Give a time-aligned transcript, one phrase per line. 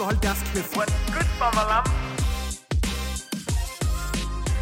[0.00, 0.74] skal holde deres kæft.
[1.14, 1.84] Good mamalam.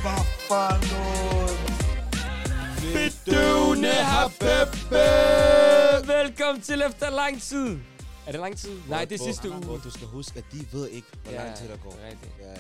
[0.02, 1.58] Hvad for noget?
[2.94, 5.06] Bedøvende har Peppe!
[6.12, 7.78] Velkommen til efter lang tid.
[8.26, 8.80] Er det lang tid?
[8.88, 9.58] Nej, det er sidste uge.
[9.58, 11.90] Hvor du skal huske, at de ved ikke, hvor lang tid der går.
[11.90, 12.32] det er rigtigt.
[12.40, 12.56] Ja, ja.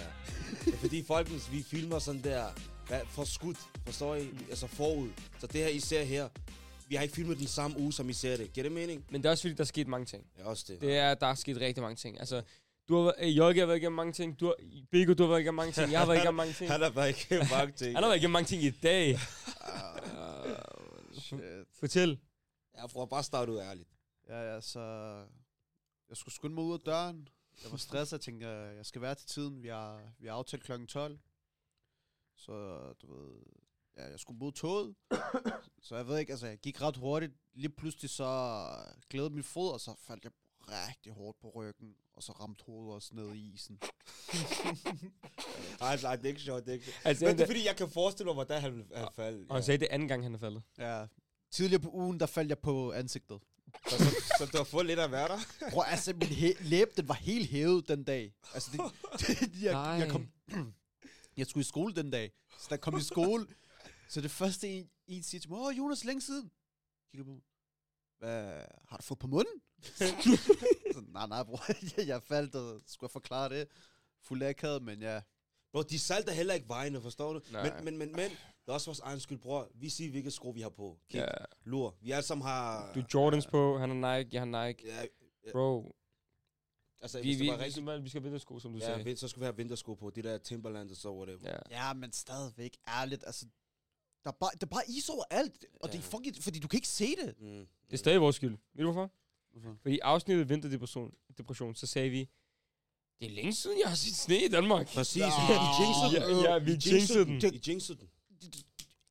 [0.64, 2.44] Det er fordi folkens, vi filmer sådan der
[2.88, 4.28] hvad, for skudt, forstår I?
[4.50, 5.08] Altså forud.
[5.38, 6.28] Så det her, I ser her,
[6.88, 8.52] vi har ikke filmet den samme uge, som I ser det.
[8.52, 9.04] Giver det mening?
[9.10, 10.22] Men det er også fordi, der er sket mange ting.
[10.38, 10.80] Ja, også det.
[10.80, 12.20] Det er, der er sket rigtig mange ting.
[12.20, 12.42] Altså,
[12.88, 14.40] du har, været- øh, Jørgen har været igennem mange ting.
[14.40, 14.54] Du har,
[14.90, 15.92] Biggo, du har været igennem mange ting.
[15.92, 16.70] Jeg har været igennem mange ting.
[16.70, 17.94] Han har bare ikke mange ting.
[17.96, 19.18] Han har været igennem mange ting i dag.
[21.12, 21.40] Shit.
[21.72, 22.18] Fortæl.
[22.76, 23.88] Jeg får bare starte ud ærligt.
[24.28, 24.80] Ja, ja, så...
[26.08, 27.28] Jeg skulle skynde mig ud af døren.
[27.62, 28.12] Jeg var stresset.
[28.12, 29.62] Jeg tænkte, jeg jeg skal være til tiden.
[29.62, 30.84] Vi har, vi har aftalt kl.
[30.86, 31.18] 12.
[32.36, 32.52] Så,
[33.02, 33.42] du ved...
[33.96, 34.94] Ja, jeg skulle møde toget.
[35.82, 37.32] så jeg ved ikke, altså, jeg gik ret hurtigt.
[37.54, 38.60] Lige pludselig så
[39.10, 40.32] glædede min fod, og så faldt jeg
[40.70, 41.94] rigtig hårdt på ryggen.
[42.16, 43.80] Og så ramte hovedet også ned i isen.
[45.80, 47.06] Nej, nej, det er ikke sjovt, det er ikke sjovt.
[47.06, 49.50] Altså, Men det er fordi, jeg kan forestille mig, hvordan han, han faldt.
[49.50, 50.62] og han sagde, det anden gang, han er faldet.
[50.78, 51.06] Ja.
[51.50, 53.40] Tidligere på ugen, der faldt jeg på ansigtet.
[53.88, 54.04] Så, så,
[54.38, 55.38] så, du har fået lidt at være der?
[55.72, 58.34] Prøv, altså, min hæ- læbe, den var helt hævet den dag.
[58.54, 58.80] Altså, det,
[59.20, 60.08] det, jeg, jeg, Nej.
[60.08, 60.28] kom,
[61.36, 62.32] jeg skulle i skole den dag.
[62.58, 63.46] Så da jeg kom i skole,
[64.08, 66.50] så det første en, en siger til mig, åh, Jonas, længe siden.
[67.10, 67.42] Kigger på mig.
[68.18, 69.54] Hvad, har du fået på munden?
[70.94, 71.60] så, nej, nej, bror,
[72.06, 73.68] jeg faldt, og skulle jeg forklare det.
[74.22, 75.20] Fuld akavet, men ja.
[75.72, 77.40] Bro, de salter heller ikke vejene, forstår du?
[77.52, 77.62] Nej.
[77.74, 79.70] Men, men, men, men, det er også vores egen skyld, bror.
[79.74, 80.98] Vi siger, hvilke sko vi har på.
[81.10, 81.22] Kig, Ja.
[81.24, 81.44] ja.
[81.64, 81.96] lur.
[82.00, 82.92] Vi alle sammen har...
[82.94, 84.86] Du er Jordans på, han er Nike, jeg har Nike.
[84.86, 85.02] Ja,
[85.52, 85.96] Bro,
[87.00, 87.82] altså, vi, hvis vi, det var vi, rigtig...
[87.84, 89.04] skal, vi skal vintersko, som du Ja, sagde.
[89.04, 90.10] vin- så skulle vi have vintersko på.
[90.10, 91.40] De der Timberland og så whatever.
[91.70, 91.86] Ja.
[91.86, 93.46] Ja, men stadigvæk, ærligt, altså,
[94.24, 96.16] der er bare, der er bare is over alt, og det er Ja.
[96.18, 97.34] fucking, fordi du kan ikke se det.
[97.40, 97.66] Mm.
[97.86, 98.56] Det er stadig vores skyld.
[98.74, 99.10] Ved du hvorfor?
[99.52, 99.76] Hvorfor?
[99.82, 102.28] Fordi i afsnittet Vinterdepression, depression, så sagde vi,
[103.20, 104.86] det er længe siden, jeg har set sne i Danmark.
[104.88, 105.16] Præcis.
[105.16, 105.26] Ja.
[105.26, 106.44] I jinxede den.
[106.44, 107.54] Ja, ja, vi jinxede den.
[107.54, 108.08] I jinxede den.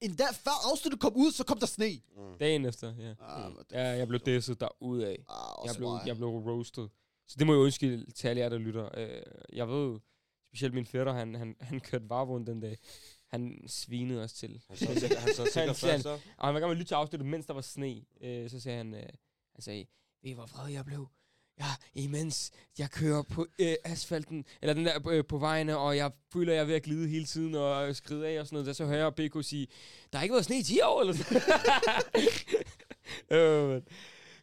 [0.01, 2.01] En dag før afsnittet kom ud, så kom der sne.
[2.39, 3.13] Dagen efter, ja.
[3.19, 5.15] Ah, Ja, jeg blev disset derudad.
[5.29, 6.87] Ah, Jeg blev, jeg blev roasted.
[7.27, 8.89] Så det må jeg undskylde til alle jer, der lytter.
[8.99, 9.21] Øh,
[9.53, 9.99] Jeg ved,
[10.47, 12.77] specielt min fætter, han, han, han kørte varvogn den dag.
[13.27, 14.61] Han svinede os til.
[14.67, 16.19] Han så sikkert, først så.
[16.37, 18.05] Og han var i gang med at lytte til afsnittet, mens der var sne.
[18.21, 19.03] Øh, så sagde han, øh,
[19.55, 19.85] han sagde,
[20.23, 21.07] ved I hvor vred jeg blev?
[21.59, 26.11] Ja, imens jeg kører på øh, asfalten, eller den der øh, på vejene, og jeg
[26.33, 28.67] føler, jeg er ved at glide hele tiden og skride af og sådan noget.
[28.67, 29.67] Der så hører jeg BK sige,
[30.11, 31.41] der har ikke været sne i 10 år, eller sådan
[33.37, 33.81] øh,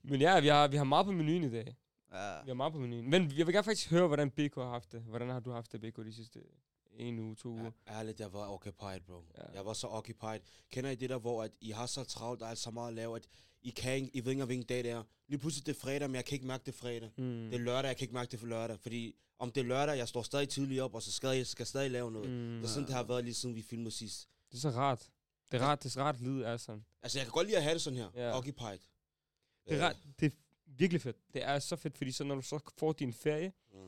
[0.02, 1.76] men, ja, vi har, vi har meget på menuen i dag.
[2.12, 2.42] Ja.
[2.42, 3.10] Vi har meget på menuen.
[3.10, 5.02] Men jeg vil gerne faktisk høre, hvordan BK har haft det.
[5.02, 6.40] Hvordan har du haft det, BK, de sidste
[6.98, 7.70] en uge, to uger?
[7.86, 9.24] Ja, ærligt, jeg var occupied, bro.
[9.38, 9.42] Ja.
[9.54, 10.40] Jeg var så occupied.
[10.70, 12.94] Kender I det der, hvor at I har så travlt, der er så meget at
[12.94, 13.28] lave, at
[13.64, 15.02] I kan ikke, I ved ikke, hvilken dag det er.
[15.28, 17.10] Lige pludselig det er fredag, men jeg kan ikke mærke det fredag.
[17.18, 17.24] Mm.
[17.24, 18.80] Det er lørdag, jeg kan ikke mærke det for lørdag.
[18.80, 21.66] Fordi om det er lørdag, jeg står stadig tidligt op, og så skal jeg skal
[21.66, 22.30] stadig lave noget.
[22.30, 22.56] Mm.
[22.56, 24.28] Det er sådan, det har været lige siden vi filmede sidst.
[24.50, 25.10] Det er så rart.
[25.52, 26.84] Det er rart, det er så rart, lyd er sådan.
[27.02, 28.10] Altså, jeg kan godt lide at have det sådan her.
[28.14, 28.38] Ja.
[28.38, 28.78] Occupied.
[29.68, 30.36] Det er, ret, det er
[30.66, 31.16] virkelig fedt.
[31.34, 33.78] Det er så fedt, fordi så når du så får din ferie, Mm.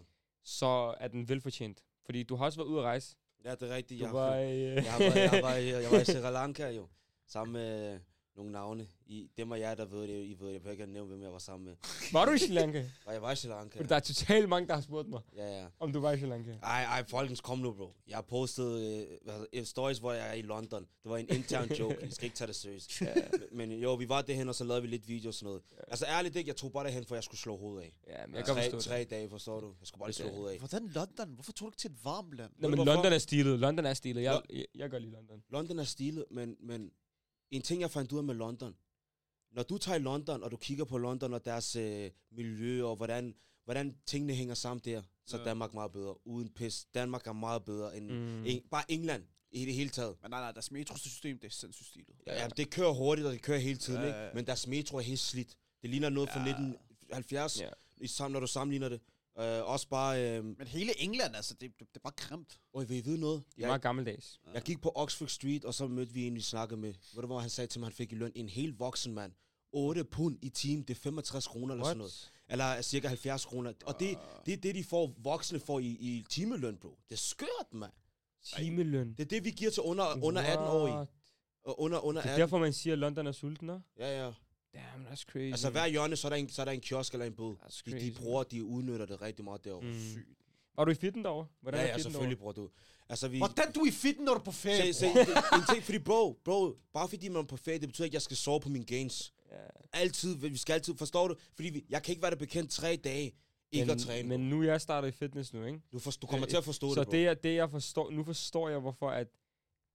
[0.44, 1.82] så er den velfortjent.
[2.04, 3.16] Fordi du har også været ude at rejse.
[3.44, 4.00] Ja, det er rigtigt.
[4.00, 6.88] Du Jeg, var øh, jeg, var, jeg, var, jeg var i Sri Lanka jo.
[7.26, 8.00] Sammen med øh,
[8.36, 8.86] nogle navne.
[9.06, 11.22] I, dem og jeg, der ved det, I ved, jeg behøver ikke at nævne, hvem
[11.22, 11.74] jeg var sammen med.
[12.12, 12.84] var du i Sri Lanka?
[13.06, 13.78] Og jeg var i Sri Lanka.
[13.78, 15.66] Fordi der er totalt mange, der har spurgt mig, Ja, ja.
[15.80, 16.50] om du var i Sri Lanka.
[16.62, 17.92] Ej, ej, folkens, kom nu, bro.
[18.08, 18.80] Jeg har postet
[19.22, 20.80] øh, det, stories, hvor jeg er i London.
[21.02, 21.96] Det var en intern joke.
[22.02, 23.00] Jeg skal ikke tage det seriøst.
[23.02, 23.14] Ja,
[23.52, 25.62] Men jo, vi var derhen, og så lavede vi lidt video og sådan noget.
[25.88, 27.94] Altså ærligt ikke, jeg tog bare derhen, for jeg skulle slå hovedet af.
[28.08, 29.10] ja men jeg kan tre, tre det.
[29.10, 29.74] dage, forstår du?
[29.80, 30.34] Jeg skulle bare lige slå Ja.
[30.34, 30.58] hovedet af.
[30.58, 31.34] Hvordan London?
[31.34, 32.50] Hvorfor tog du ikke til et varmt land?
[32.58, 32.78] Nå, men?
[32.78, 33.58] London er stilet.
[33.58, 34.22] London er stilet.
[34.22, 35.42] Jeg, jeg, jeg gør lige London.
[35.50, 36.90] London er stilet, men, men
[37.50, 38.76] en ting, jeg fandt ud af med London.
[39.52, 42.96] Når du tager i London, og du kigger på London og deres øh, miljø, og
[42.96, 43.34] hvordan,
[43.64, 45.40] hvordan tingene hænger sammen der, så Ja.
[45.40, 46.26] er Danmark meget bedre.
[46.26, 46.84] Uden pis.
[46.94, 48.44] Danmark er meget bedre end Mm.
[48.46, 50.16] en, bare England i det hele taget.
[50.22, 52.16] Men nej, nej, deres metrosystem, det er sindssygt stilet.
[52.26, 54.18] Ja, ja, det kører hurtigt, og det kører hele tiden, Ja, ikke?
[54.18, 54.30] ja.
[54.34, 55.56] Men deres metro er helt slidt.
[55.82, 56.44] Det ligner noget fra Ja.
[56.46, 58.28] 1970, Ja.
[58.28, 59.00] når du sammenligner det.
[59.38, 60.38] Uh, også bare...
[60.38, 62.60] Uh, Men hele England, altså, det, det, det er bare kremt.
[62.74, 63.42] Øj, vil I vide noget?
[63.56, 64.40] Det er meget gammeldags.
[64.54, 66.94] jeg gik på Oxford Street, og så mødte vi en, vi snakkede med.
[67.14, 69.32] Ved du, hvor han sagde til mig, han fik i løn en helt voksen mand.
[69.72, 72.32] 8 pund i time, det er 65 kroner eller sådan noget.
[72.48, 73.72] Eller cirka 70 kroner.
[73.86, 76.98] Og det, det er det, de får, voksne får i, i timeløn, bro.
[77.08, 77.92] Det er skørt, mand.
[78.42, 79.08] Timeløn.
[79.08, 81.06] Det er det, vi giver til under, under 18 år i.
[81.64, 82.40] Og under, under Det er 18.
[82.40, 83.68] derfor, man siger, at London er sulten?
[83.98, 84.32] Ja, ja.
[84.76, 85.50] Damn, that's crazy.
[85.50, 87.56] Altså hver hjørne, så er der en, så er der en kiosk eller en båd.
[87.62, 89.86] That's De, de bruger, de udnytter det rigtig meget derovre.
[89.86, 90.00] Mm.
[90.12, 90.28] Sygt.
[90.76, 91.46] Var du i fitten derovre?
[91.60, 92.70] Hvordan Ja, ja, selvfølgelig bruger du.
[93.08, 93.38] Altså, vi...
[93.38, 94.92] Hvordan du i fitten, når du er på ferie?
[94.94, 97.88] Se, se, det, en ting, fordi bro, bro, bare fordi man er på ferie, det
[97.88, 99.32] betyder ikke, at jeg skal sove på mine gains.
[99.50, 99.56] Ja.
[99.92, 101.34] Altid, vi skal altid, forstår du?
[101.54, 103.32] Fordi vi, jeg kan ikke være der bekendt tre dage,
[103.72, 104.28] ikke men, at træne.
[104.28, 105.80] Men nu er jeg startet i fitness nu, ikke?
[105.92, 107.12] du, for, du kommer øh, til at forstå Så det, bro.
[107.12, 109.28] det, er, det jeg forstår, nu forstår jeg, hvorfor at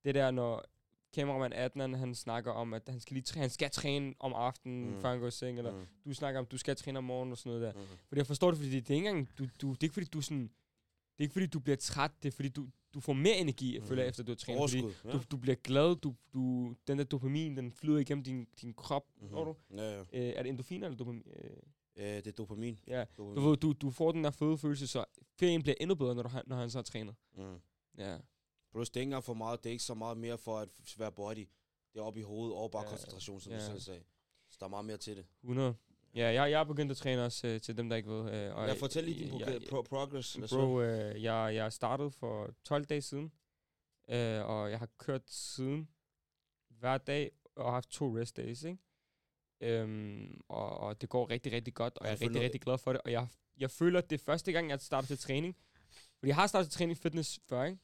[0.05, 0.65] det der, når
[1.13, 4.85] kameramand Adnan, han snakker om, at han skal, lige træne, han skal træne om aftenen,
[4.89, 4.93] Mm.
[4.95, 5.01] mm.
[5.01, 7.31] før han går i seng, eller Mm, du snakker om, du skal træne om morgenen
[7.31, 7.81] og sådan noget der.
[7.81, 7.87] mm.
[8.07, 9.93] Fordi jeg forstår det, fordi det, det er ikke engang, du, du, det er ikke
[9.93, 12.99] fordi, du sådan, det er ikke fordi, du bliver træt, det er fordi, du, du
[12.99, 13.87] får mere energi, jeg Mm.
[13.87, 14.69] føler, efter du har trænet.
[14.69, 15.11] Fordi ja.
[15.11, 19.03] du, du bliver glad, du, du, den der dopamin, den flyder igennem din, din krop,
[19.17, 19.23] mm.
[19.23, 19.31] Mhm.
[19.33, 19.55] når du?
[19.77, 19.99] Ja, ja.
[19.99, 20.05] Øh,
[20.35, 21.23] er det endorfin eller dopamin?
[21.43, 21.49] Øh,
[21.97, 22.79] Øh, det er dopamin.
[22.87, 23.43] Ja, dopamin.
[23.43, 25.05] du, du, du får den der fede følelse, så
[25.39, 27.15] ferien bliver endnu bedre, når, du, har- når han så har trænet.
[27.37, 27.43] Mm.
[27.97, 28.17] Ja.
[28.71, 29.63] Plus, det er ikke engang for meget.
[29.63, 31.47] Det er ikke så meget mere for at være body.
[31.93, 33.59] Det er oppe i hovedet og bare Ja, koncentration, som ja.
[33.59, 34.03] du selv sagde.
[34.49, 35.25] Så der er meget mere til det.
[35.43, 35.75] 100.
[36.15, 38.19] Ja, jeg, jeg er begyndt at træne også øh, til dem, der ikke ved.
[38.33, 40.37] Øh, og Ja, fortæl lige din jeg- pro- pro- progress.
[40.49, 43.31] Bro, øh, jeg, jeg startede for 12 dage siden,
[44.09, 45.89] øh, og jeg har kørt siden
[46.69, 48.77] hver dag, og haft to rest days, ikke?
[49.61, 52.61] Øhm, og, og det går rigtig, rigtig godt, og Ja, jeg er for rigtig, rigtig
[52.61, 53.01] glad for det.
[53.05, 53.27] Og jeg,
[53.57, 55.57] jeg føler, at det er første gang, jeg starter til træning.
[56.19, 57.79] Fordi jeg har startet til træning fitness før, ikke?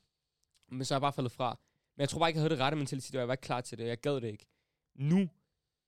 [0.69, 1.59] Men så er jeg bare faldet fra.
[1.95, 3.61] Men jeg tror bare ikke, jeg havde det rette mentalitet, og jeg var ikke klar
[3.61, 4.45] til det, jeg gad det ikke.
[4.95, 5.29] Nu,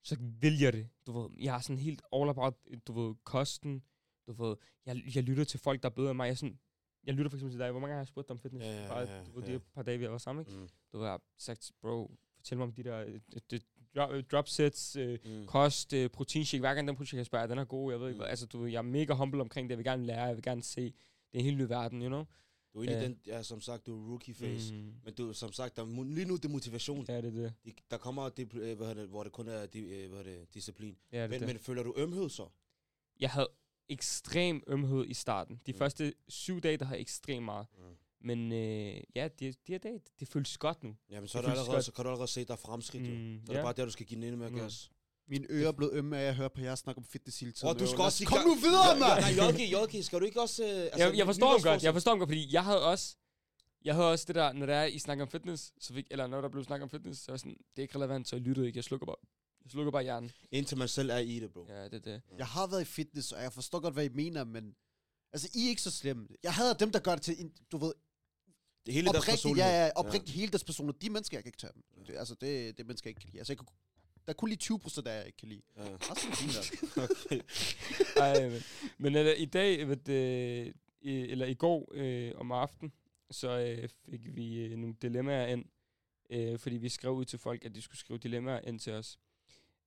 [0.02, 0.88] så vil jeg det.
[1.06, 2.54] Du ved, jeg har sådan helt all about,
[2.86, 3.82] du ved, kosten.
[4.26, 4.56] Du ved,
[4.86, 6.26] jeg, jeg lytter til folk, der er bedre end mig.
[6.26, 6.58] Jeg, sådan,
[7.04, 7.70] jeg lytter for eksempel til dig.
[7.70, 8.66] Hvor mange gange har jeg spurgt dig om fitness?
[8.66, 9.54] Ja, ja, Bare, ja, du ved, ja.
[9.54, 10.58] de par dage, vi har været sammen, ikke?
[10.60, 10.68] Mm.
[10.92, 13.60] Du ved, jeg har sagt, bro, fortæl mig om de der øh, de,
[13.96, 15.46] drop, øh, drop sets, øh, Mm.
[15.46, 16.60] kost, øh, proteinshake.
[16.60, 18.26] Hver gang den proteinshake, jeg spørger, den er god, jeg ved ikke Mm.
[18.28, 19.70] Altså, du jeg er mega humble omkring det.
[19.70, 20.80] Jeg vil gerne lære, jeg vil gerne se.
[20.82, 20.94] Det
[21.34, 22.24] er en helt ny verden, you know?
[22.74, 23.04] Du er i Ja.
[23.04, 24.74] den, ja, som sagt, du er rookie face.
[24.74, 24.92] Mm.
[25.04, 27.04] Men du, som sagt, der, er lige nu det er motivation.
[27.08, 27.54] Ja, det er det.
[27.64, 30.54] De, der kommer, det, øh, hvad det, hvor det kun er di, øh, hvad det,
[30.54, 30.96] disciplin.
[31.12, 31.48] Ja, det, Men, det.
[31.48, 32.48] men føler du ømhed så?
[33.20, 33.48] Jeg havde
[33.88, 35.60] ekstrem ømhed i starten.
[35.66, 35.78] De Mm.
[35.78, 37.66] første syv dage, der havde jeg ekstremt meget.
[37.78, 37.82] Mm.
[38.20, 40.96] Men øh, ja, de, de her dage, det føles godt nu.
[41.10, 41.84] Jamen, så, er Det allerede, godt.
[41.84, 43.14] så kan du allerede se, der er fremskridt, jo.
[43.14, 44.56] Mm, Så er det bare der, du skal give den endnu mere Mm.
[44.56, 44.90] gas.
[45.30, 47.68] Mine ører er blevet ømme af at høre på jer snakke om fitness hele tiden.
[47.68, 49.36] Og du skal også Kom nu videre, mand!
[49.36, 50.64] Nej, JK, JK, skal du ikke også...
[50.64, 53.16] Øh, altså, jeg, jeg forstår ham godt, jeg forstår ham godt, fordi jeg havde også,
[53.84, 56.26] jeg havde også det der, når der er, I snakker om fitness, så fik, eller
[56.26, 58.36] når der blev snakket om fitness, så var jeg sådan, det er ikke relevant, så
[58.36, 59.16] jeg lyttede ikke, jeg slukker bare,
[59.64, 60.30] jeg slukker bare hjernen.
[60.52, 61.66] Indtil man selv er i det, bro.
[61.68, 62.22] Ja, det er det.
[62.38, 64.74] Jeg har været i fitness, og jeg forstår godt, hvad I mener, men...
[65.32, 66.28] Altså, I er ikke så slemme.
[66.42, 67.92] Jeg hader dem, der gør det til, du ved,
[68.86, 69.72] Det hele deres oprigtigt, personlighed.
[69.72, 70.92] ja, ja, oprigtigt hele deres personer.
[70.92, 72.04] De mennesker, jeg kan ikke tage dem.
[72.06, 73.38] Det, altså, det, det er mennesker, jeg ikke kan lide.
[73.38, 73.66] Altså, jeg kan,
[74.26, 75.62] der er kun lige 20 procent, der jeg ikke kan lide.
[75.76, 75.82] Ja.
[75.82, 77.10] Resten er fint nok.
[77.26, 77.40] Okay.
[78.16, 78.62] Ej, men,
[78.98, 79.96] men eller, i dag, ved
[81.00, 82.92] i, eller i går øh, om aftenen,
[83.30, 85.64] så øh, fik vi øh, nogle dilemmaer ind,
[86.30, 89.18] øh, fordi vi skrev ud til folk, at de skulle skrive dilemmaer ind til os.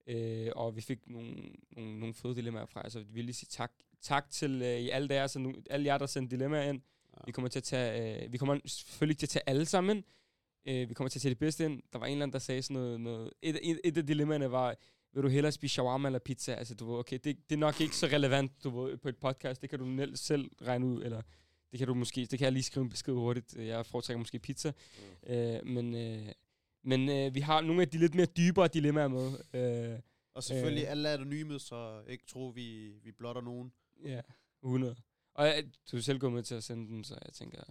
[0.06, 1.34] Øh, og vi fik nogle,
[1.70, 4.90] nogle, nogle fede dilemmaer fra, så vi vil lige sige tak, tak til øh, I
[4.90, 6.80] alle, der, så nu, alle jer, der sendte dilemmaer ind.
[7.12, 7.18] Ja.
[7.26, 9.96] Vi kommer til at tage, øh, vi kommer selvfølgelig til at tage alle sammen.
[9.96, 10.04] ind.
[10.66, 11.82] Øh, vi kommer til at tage det bedste ind.
[11.92, 14.50] Der var en eller anden, der sagde sådan noget, noget et, et, et af dilemmaerne
[14.50, 14.74] var,
[15.12, 16.54] vil du hellere spise shawarma eller pizza?
[16.54, 19.16] Altså, du ved, okay, det, det er nok ikke så relevant, du ved, på et
[19.16, 19.62] podcast.
[19.62, 21.22] Det kan du selv regne ud, eller
[21.70, 23.54] det kan du måske, det kan jeg lige skrive en besked hurtigt.
[23.56, 24.72] Jeg foretrækker måske pizza.
[25.26, 25.32] Mm.
[25.32, 26.32] Øh, men øh,
[26.86, 29.32] men øh, vi har nogle af de lidt mere dybere dilemmaer med.
[29.54, 29.98] Øh,
[30.34, 30.90] Og selvfølgelig, Øh.
[30.90, 33.72] alle er anonyme, så ikke tro, vi, vi blotter nogen.
[34.04, 34.20] ja,
[34.62, 34.96] 100.
[35.34, 35.62] Og øh,
[35.92, 37.62] du er selv gået med til at sende dem, så jeg tænker...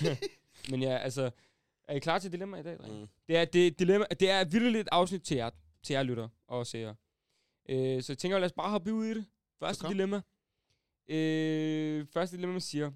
[0.70, 1.30] men ja, altså,
[1.88, 3.00] er I klar til dilemma i dag, drenge?
[3.00, 3.08] Mm.
[3.28, 5.50] Det er, det, dilemma, det er virkelig et afsnit til jer,
[5.82, 6.96] til jer lytter og seere.
[7.68, 9.26] Øh, så jeg tænker, lad os bare hoppe ud i det.
[9.58, 10.22] Første dilemma.
[11.08, 12.92] Øh, første dilemma siger,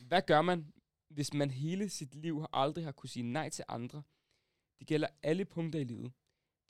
[0.00, 0.72] hvad gør man,
[1.08, 4.02] hvis man hele sit liv har aldrig har kunne sige nej til andre?
[4.78, 6.12] Det gælder alle punkter i livet.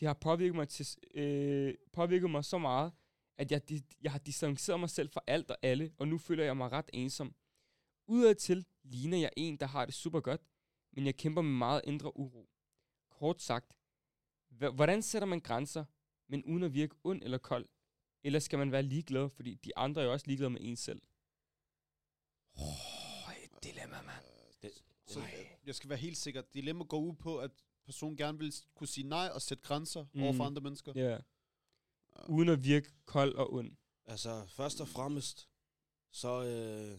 [0.01, 2.93] Det har påvirket mig, til, øh, påvirket mig så meget,
[3.39, 3.63] at jeg,
[4.03, 6.91] jeg har distanceret mig selv fra alt og alle, og nu føler jeg mig ret
[6.93, 7.35] ensom.
[8.07, 10.41] Udadtil ligner jeg en, der har det super godt,
[10.97, 12.49] men jeg kæmper med meget indre uro.
[13.11, 13.77] Kort sagt,
[14.75, 15.85] hvordan sætter man grænser,
[16.29, 17.67] men uden at virke ond eller kold?
[18.23, 21.03] Eller skal man være ligeglad, fordi de andre er jo også ligeglade med en selv?
[22.57, 24.25] Oh, et dilemma, mand.
[24.63, 24.71] Det,
[25.07, 25.27] Så øh,
[25.67, 26.43] jeg skal være helt sikker.
[26.55, 27.51] Dilemma går ud på, at
[27.85, 30.09] personen gerne vil kunne sige nej og sætte grænser Mm.
[30.15, 30.23] mm.
[30.23, 30.93] over for andre mennesker.
[30.97, 31.11] Ja.
[31.11, 31.19] Ja.
[32.29, 33.77] Uden at virke kold og ond.
[34.07, 35.49] Altså, først og fremmest,
[36.11, 36.99] så, øh,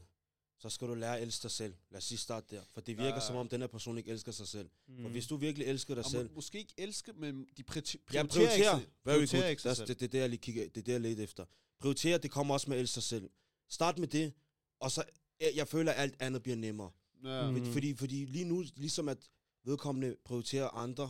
[0.60, 1.74] så skal du lære at elske dig selv.
[1.92, 2.62] Lad os sige start der.
[2.74, 3.20] For det virker Ja.
[3.28, 4.70] som om, den her person ikke elsker sig selv.
[4.88, 5.02] Mm.
[5.02, 8.02] For hvis du virkelig elsker dig Og selv, må, måske ikke elske, men de prioriterer,
[8.14, 8.80] Ja, prioriterer, prioriterer.
[8.80, 9.88] ikke, prioriterer ikke sig Det, selv.
[9.88, 11.46] det, det, er det, jeg lige kigger, det er det, jeg leder efter.
[11.80, 13.30] Prioritere, det kommer også med at elske sig selv.
[13.70, 14.34] Start med det,
[14.80, 15.04] og så,
[15.40, 16.92] jeg, jeg føler, at alt andet bliver nemmere.
[17.24, 17.52] Ja.
[17.52, 17.74] Mm.
[17.74, 19.30] Fordi, fordi lige nu, ligesom at
[19.64, 21.10] vedkommende prioriterer andre,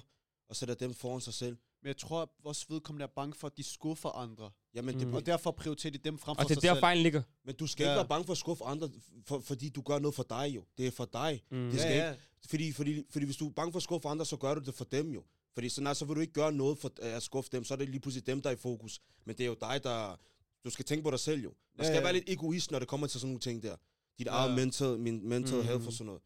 [0.50, 3.48] og sætter dem foran sig selv, Men jeg tror, at vores vedkommende er bange for,
[3.48, 4.52] at de skuffer andre.
[4.76, 5.00] jamen Mm.
[5.06, 6.80] det, Og derfor prioriterer de dem frem for Og det er sig der selv.
[6.80, 7.22] fejlen ligger.
[7.46, 7.90] men du skal Ja.
[7.92, 8.90] ikke være bange for at skuffe andre,
[9.26, 10.64] for, fordi du gør noget for dig jo.
[10.78, 11.44] Det er for dig.
[11.52, 11.58] Mm.
[11.72, 12.16] Det skal ja, ja.
[12.50, 14.74] Fordi, fordi, fordi hvis du er bange for at skuffe andre, så gør du det
[14.74, 15.24] for dem jo.
[15.54, 17.78] Fordi så, nej, så vil du ikke gøre noget for at skuffe dem, så er
[17.78, 19.00] det lige pludselig dem, der er i fokus.
[19.26, 20.20] Men det er jo dig, der...
[20.66, 21.54] du skal tænke på dig selv jo.
[21.80, 22.02] Ja, skal ja.
[22.02, 23.76] være lidt egoist, når det kommer til sådan nogle ting der.
[24.20, 24.32] Dit Ja.
[24.32, 25.64] eget mental, min mental Mm.
[25.64, 26.22] health og sådan noget.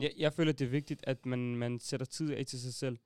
[0.00, 2.98] Jeg, jeg føler, det er vigtigt, at man, man sætter tid af til sig selv.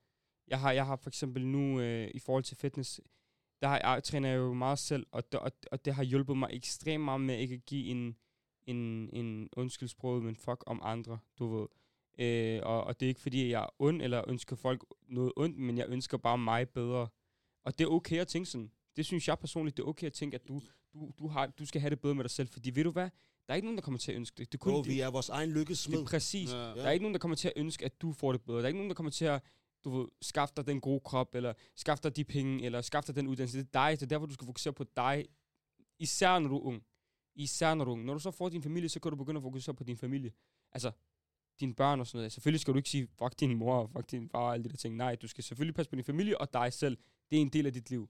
[0.49, 3.01] Jeg har, jeg har for eksempel nu, øh, i forhold til fitness,
[3.61, 6.37] der har, jeg træner jeg jo meget selv, og det, og, og det har hjulpet
[6.37, 8.17] mig ekstremt meget med ikke at give en,
[8.67, 11.67] en, en undskyldsprog, men fuck om andre, du ved.
[12.19, 15.59] Øh, og, og det er ikke fordi, jeg er ond, eller ønsker folk noget ondt,
[15.59, 17.09] men jeg ønsker bare mig bedre.
[17.65, 18.71] Og det er okay at tænke sådan.
[18.97, 20.61] Det synes jeg personligt, det er okay at tænke, at du,
[20.95, 22.49] du, du, har, du skal have det bedre med dig selv.
[22.49, 23.11] Fordi ved du hvad?
[23.47, 24.53] Der er ikke nogen, der kommer til at ønske det.
[24.53, 26.53] Det er kun Bro, vi er vores egen lykkes det er præcis.
[26.53, 26.59] Ja.
[26.59, 28.59] Der er ikke nogen, der kommer til at ønske, at du får det bedre.
[28.59, 29.43] Der er ikke nogen, der kommer til at
[29.87, 33.17] du ved, skaffe dig den gode krop, eller skaffe dig de penge, eller skaffe dig
[33.17, 33.59] den uddannelse.
[33.59, 34.01] Det er dig.
[34.01, 35.27] Det er derfor, du skal fokusere på dig.
[35.99, 36.83] Især når du er ung.
[37.35, 38.05] Især når du er ung.
[38.05, 40.33] Når du så får din familie, så kan du begynde at fokusere på din familie.
[40.73, 40.91] Altså,
[41.61, 42.33] dine børn og sådan noget.
[42.33, 44.69] Selvfølgelig skal du ikke sige, fuck din mor, og fuck din far og alle de
[44.69, 44.97] der ting.
[44.97, 46.99] Nej, du skal selvfølgelig passe på din familie og dig selv.
[47.31, 48.09] Det er en del af dit liv.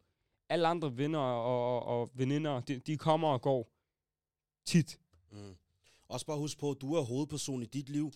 [0.48, 3.70] Alle andre venner og, og, og veninder, de, de kommer og går.
[4.64, 5.00] Tit.
[5.32, 5.56] Mm.
[6.08, 8.12] Også bare husk på, at du er hovedperson i dit liv.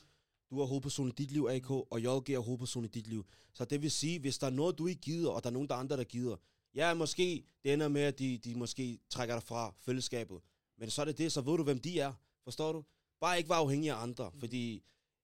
[0.50, 3.26] Du er hovedperson i dit liv, AK, og JG er hovedperson i dit liv.
[3.52, 5.69] Så det vil sige, hvis der er noget, du ikke gider, og der er nogen,
[5.69, 6.37] der er andre, der gider,
[6.75, 10.40] ja, måske det ender med, at de, de måske trækker dig fra fællesskabet.
[10.78, 12.12] Men så er det det, så ved du, hvem de er.
[12.45, 12.85] Forstår du?
[13.21, 14.83] Bare ikke være afhængig af andre, fordi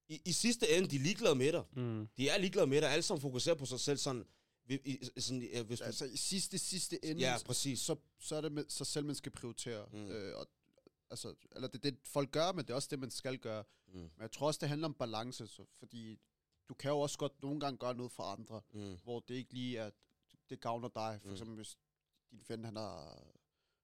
[0.09, 1.63] i, i sidste ende, de er ligeglade med dig.
[1.77, 2.09] Mm.
[2.17, 2.91] De er ligeglade med dig.
[2.91, 4.25] Alle sammen fokuserer på sig selv sådan...
[4.69, 7.81] i- i- sådan ja, hvis du, Altså i sidste, sidste ende, ja, præcis.
[7.81, 9.87] så, så er det med, sig selv, man skal prioritere.
[9.93, 9.99] Mm.
[9.99, 10.07] Mm.
[10.11, 10.47] Øh, og,
[11.11, 13.65] altså, eller det det, folk gør, men det er også det, man skal gøre.
[13.87, 13.99] Mm.
[13.99, 16.19] Men jeg tror også, det handler om balance, så, fordi
[16.69, 18.97] du kan jo også godt nogle gange gøre noget for andre, Mm.
[19.03, 19.91] hvor det ikke lige er,
[20.51, 21.19] det gavner dig.
[21.21, 21.33] For Mm.
[21.35, 21.77] eksempel hvis
[22.31, 23.23] din ven, han har,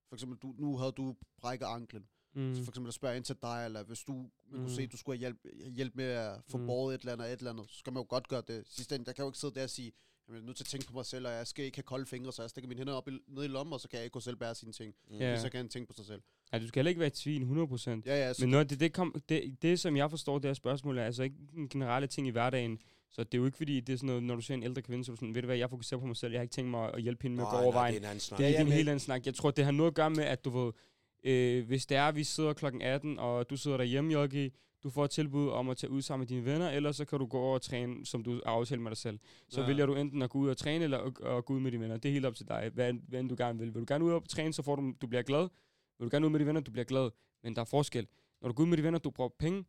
[0.09, 2.55] for eksempel du, nu havde du brækket anklen, Mm.
[2.55, 4.65] så for eksempel at spørge ind til dig, eller hvis du man Mm.
[4.65, 6.61] kunne se, at du skulle have hjælp, hjælp med at få Mm.
[6.63, 6.67] mm.
[6.67, 8.67] båret et eller andet, et eller andet, så skal man jo godt gøre det.
[8.67, 9.93] Sidste ende, jeg kan jo ikke sidde der og sige,
[10.27, 11.83] jamen, jeg er nødt til at tænke på mig selv, og jeg skal ikke have
[11.83, 13.97] kolde fingre, så jeg stikker mine hænder op i, ned i lommen, og så kan
[13.97, 14.95] jeg ikke gå selv bære sine ting.
[15.07, 15.17] Mm.
[15.17, 15.41] Ja.
[15.41, 16.21] Så kan han tænke på sig selv.
[16.53, 17.89] Ja, du skal heller ikke være et svin 100%.
[18.05, 20.53] Ja, ja, så Men noget, det, det, kom, det, det, som jeg forstår, det her
[20.53, 22.79] spørgsmål, er altså ikke en generelle ting i hverdagen.
[23.11, 24.81] Så det er jo ikke fordi, det er sådan noget, når du ser en ældre
[24.81, 26.43] kvinde, så er du sådan, ved du hvad, jeg fokuserer på mig selv, jeg har
[26.43, 27.95] ikke tænkt mig at hjælpe hende med at gå over nej, vejen.
[27.95, 28.17] det er en.
[28.17, 29.25] Det er ikke ja, en helt anden snak.
[29.25, 30.71] Jeg tror, det har noget at gøre med, at du ved,
[31.23, 34.49] øh, hvis det er, vi sidder klokken 18, og du sidder derhjemme, Jogi,
[34.83, 37.19] du får et tilbud om at tage ud sammen med dine venner, eller så kan
[37.19, 39.19] du gå over og træne, som du aftalt med dig selv.
[39.49, 39.67] Så ja.
[39.67, 41.83] Vælger du enten at gå ud og træne, eller at, at gå ud med dine
[41.83, 41.97] venner.
[41.97, 43.73] Det er helt op til dig, hvad, hvad du gerne vil.
[43.73, 45.47] Vil du gerne ud og træne, så får du, du bliver glad.
[45.99, 47.09] Vil du gerne ud med dine venner, du bliver glad.
[47.43, 48.07] Men der er forskel.
[48.41, 49.65] Når du går ud med dine venner, du bruger penge.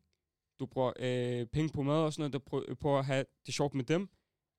[0.61, 3.55] Du bruger øh, penge på mad og sådan noget, der prøver på at have det
[3.55, 4.09] sjovt med dem.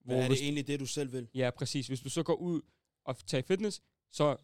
[0.05, 1.27] Men er hvis- det egentlig det, du selv vil?
[1.33, 1.87] Ja, præcis.
[1.87, 2.61] Hvis du så går ud
[3.05, 3.81] og tager fitness,
[4.11, 4.37] så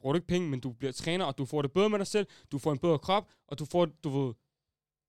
[0.00, 2.06] bruger du ikke penge, men du bliver træner, og du får det bedre med dig
[2.06, 4.34] selv, du får en bedre krop, og du får, du ved,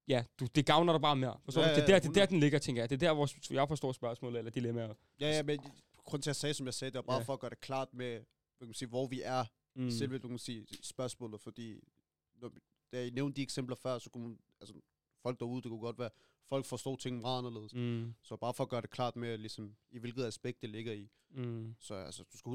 [0.08, 1.40] ja, du, det gavner dig bare mere.
[1.46, 1.76] Forstår Ja, du?
[1.76, 2.28] Det er ja, der, det er der, 100.
[2.32, 2.90] den ligger, tænker jeg.
[2.90, 4.94] Det er der, hvor jeg forstår spørgsmålet, eller dilemmaer.
[5.20, 5.60] Ja, ja, men
[6.06, 7.20] grund til at jeg sagde, som jeg sagde, det var bare Ja.
[7.20, 7.26] ja.
[7.26, 8.20] for at gøre det klart med,
[8.58, 9.46] kan man sige, hvor vi er,
[9.76, 9.92] Mm.
[9.92, 11.80] selve du kan sige, spørgsmålet, fordi
[12.36, 12.52] når,
[12.92, 14.74] da jeg nævnte de eksempler før, så kunne man, altså,
[15.22, 16.10] folk derude, det kunne godt være,
[16.50, 17.74] folk forstår ting meget anderledes.
[17.74, 18.14] Mm.
[18.22, 21.10] Så bare for at gøre det klart med, ligesom, i hvilket aspekt det ligger i.
[21.30, 21.76] Mm.
[21.80, 22.50] Så altså, du skal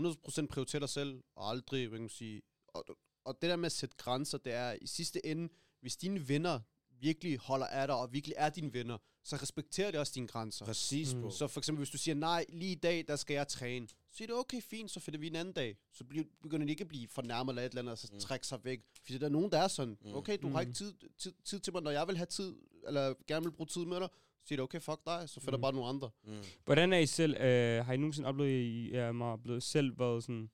[0.44, 2.85] 100% prioritere dig selv, og aldrig, hvad kan man sige, og,
[3.25, 5.49] og det der med at sætte grænser, det er i sidste ende,
[5.80, 9.99] hvis dine venner virkelig holder af dig, og virkelig er dine venner, så respekterer de
[9.99, 10.64] også dine grænser.
[10.64, 11.31] Præcis, Mm.
[11.31, 13.95] Så for eksempel, hvis du siger, nej, lige i dag, der skal jeg træne, så
[14.16, 15.76] siger du, okay, fint, så finder vi en anden dag.
[15.93, 18.14] Så bliver, begynder de ikke at blive fornærmet eller et eller andet, og så Mm.
[18.14, 18.21] mm.
[18.21, 18.81] trække sig væk.
[19.04, 20.14] Fordi der er nogen, der er sådan, Mm.
[20.14, 20.54] okay, du mm.
[20.54, 22.54] har ikke tid, tid, tid til mig, når jeg vil have tid,
[22.87, 24.09] eller gerne vil bruge tid med dig,
[24.43, 25.59] så siger du, okay, fuck dig, så finder Mm.
[25.59, 25.62] mm.
[25.62, 26.11] bare nogle andre.
[26.26, 26.33] Mm.
[26.64, 29.99] Hvordan er I selv, øh, har I nogensinde oplevet, at I er mig blevet selv
[29.99, 30.50] været sådan,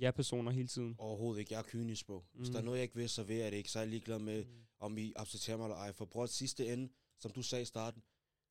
[0.00, 0.94] ja-personer hele tiden?
[0.98, 1.52] Overhovedet ikke.
[1.52, 2.22] Jeg er kynisk, bro.
[2.34, 2.52] Hvis Mm.
[2.52, 3.70] der er noget, jeg ikke vil, så vil jeg det ikke.
[3.70, 4.44] Så er jeg ligeglad med,
[4.80, 5.92] om I accepterer mig eller ej.
[5.92, 6.88] For bror, sidste ende,
[7.20, 8.02] som du sagde i starten,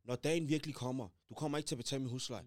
[0.03, 2.43] når dagen virkelig kommer, du kommer ikke til at betale min husleje.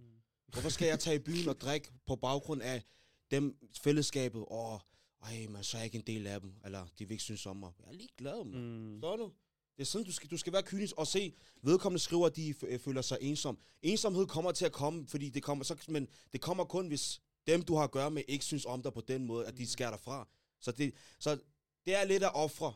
[0.47, 2.83] Hvorfor skal jeg tage i byen og drikke på baggrund af
[3.31, 4.45] dem fællesskabet?
[4.51, 4.79] Åh,
[5.23, 6.55] ej, man, så er jeg ikke en del af dem.
[6.65, 7.73] Eller de vil ikke synes om mig.
[7.79, 8.63] Jeg er ligeglad, man.
[8.63, 9.01] Mm.
[9.01, 9.33] Forstår du?
[9.77, 12.55] Det er sådan, du skal, du skal være kynisk og se, vedkommende skriver, at de
[12.63, 13.59] øh, føler sig ensom.
[13.83, 17.63] Ensomhed kommer til at komme, fordi det kommer, så, men det kommer kun, hvis dem,
[17.63, 19.91] du har at gøre med, ikke synes om dig på den måde, at de skærer
[19.91, 20.29] dig fra.
[20.61, 21.39] Så det, så
[21.87, 22.75] det er lidt at ofre.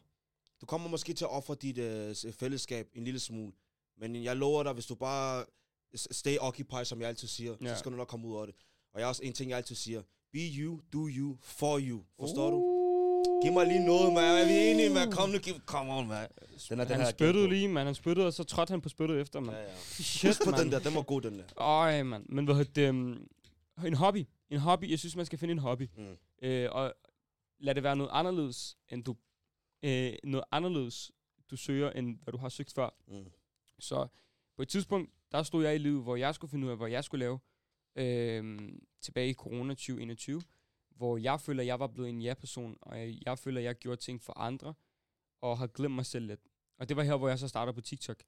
[0.60, 3.52] Du kommer måske til at ofre dit øh, fællesskab en lille smule.
[3.98, 5.44] Men jeg lover dig, hvis du bare
[5.94, 7.68] stay occupied, som jeg altid siger, Ja.
[7.74, 8.54] så skal du nok komme ud af det.
[8.94, 10.02] Og jeg har også en ting, jeg altid siger.
[10.32, 12.00] Be you, do you, for you.
[12.20, 12.72] Forstår du?
[13.42, 14.24] Giv mig lige noget, man.
[14.24, 15.10] Er vi enige, man?
[15.12, 16.28] Kom nu, giv, come on, man.
[16.68, 17.86] Den er den han spyttede lige, man.
[17.86, 19.54] Han spyttede, og så trådte han på spyttet efter, man.
[19.54, 19.76] Ja, ja.
[19.82, 20.62] Shit, Husk på mand.
[20.62, 21.44] den der, den var god, den der.
[21.56, 22.26] Øj, mand.
[22.28, 23.28] Men hvad hedder um,
[23.86, 24.24] En hobby.
[24.50, 24.90] En hobby.
[24.90, 25.88] Jeg synes, man skal finde en hobby.
[25.96, 26.16] Mm.
[26.48, 26.92] Øh, og
[27.60, 29.16] lad det være noget anderledes, end du...
[29.86, 31.12] Øh, noget anderledes,
[31.50, 32.90] du søger, end hvad du har søgt før.
[33.08, 33.30] Mm.
[33.78, 34.08] Så
[34.56, 36.90] på et tidspunkt, der stod jeg i livet, hvor jeg skulle finde ud af, hvad
[36.90, 37.38] jeg skulle lave.
[37.96, 40.42] Øh, tilbage i corona 2021.
[40.90, 43.78] hvor jeg føler, at jeg var blevet en ja-person, og jeg, jeg føler, at jeg
[43.78, 44.74] gjorde ting for andre,
[45.40, 46.40] og har glemt mig selv lidt.
[46.78, 48.22] Og det var her, hvor jeg så starter på TikTok.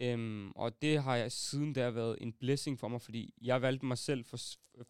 [0.00, 3.86] Øhm, og det har jeg siden der været en blessing for mig, fordi jeg valgte
[3.86, 4.38] mig selv for,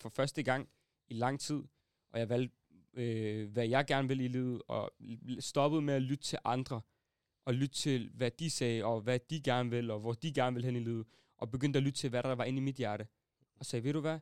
[0.00, 0.68] for første gang
[1.08, 1.62] i lang tid,
[2.10, 2.56] og jeg valgte,
[2.96, 4.92] øh, hvad jeg gerne vil i livet, og
[5.38, 6.80] stoppede med at lytte til andre,
[7.44, 10.54] og lytte til, hvad de sagde, og hvad de gerne vil, og hvor de gerne
[10.54, 12.76] vil hen i livet, og begyndte at lytte til, hvad der var inde i mit
[12.76, 13.06] hjerte.
[13.56, 14.18] Og sagde, ved du hvad?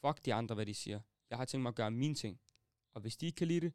[0.00, 1.00] Fuck de andre, hvad de siger.
[1.30, 2.40] Jeg har tænkt mig at gøre mine ting.
[2.94, 3.72] Og hvis de ikke kan lide det,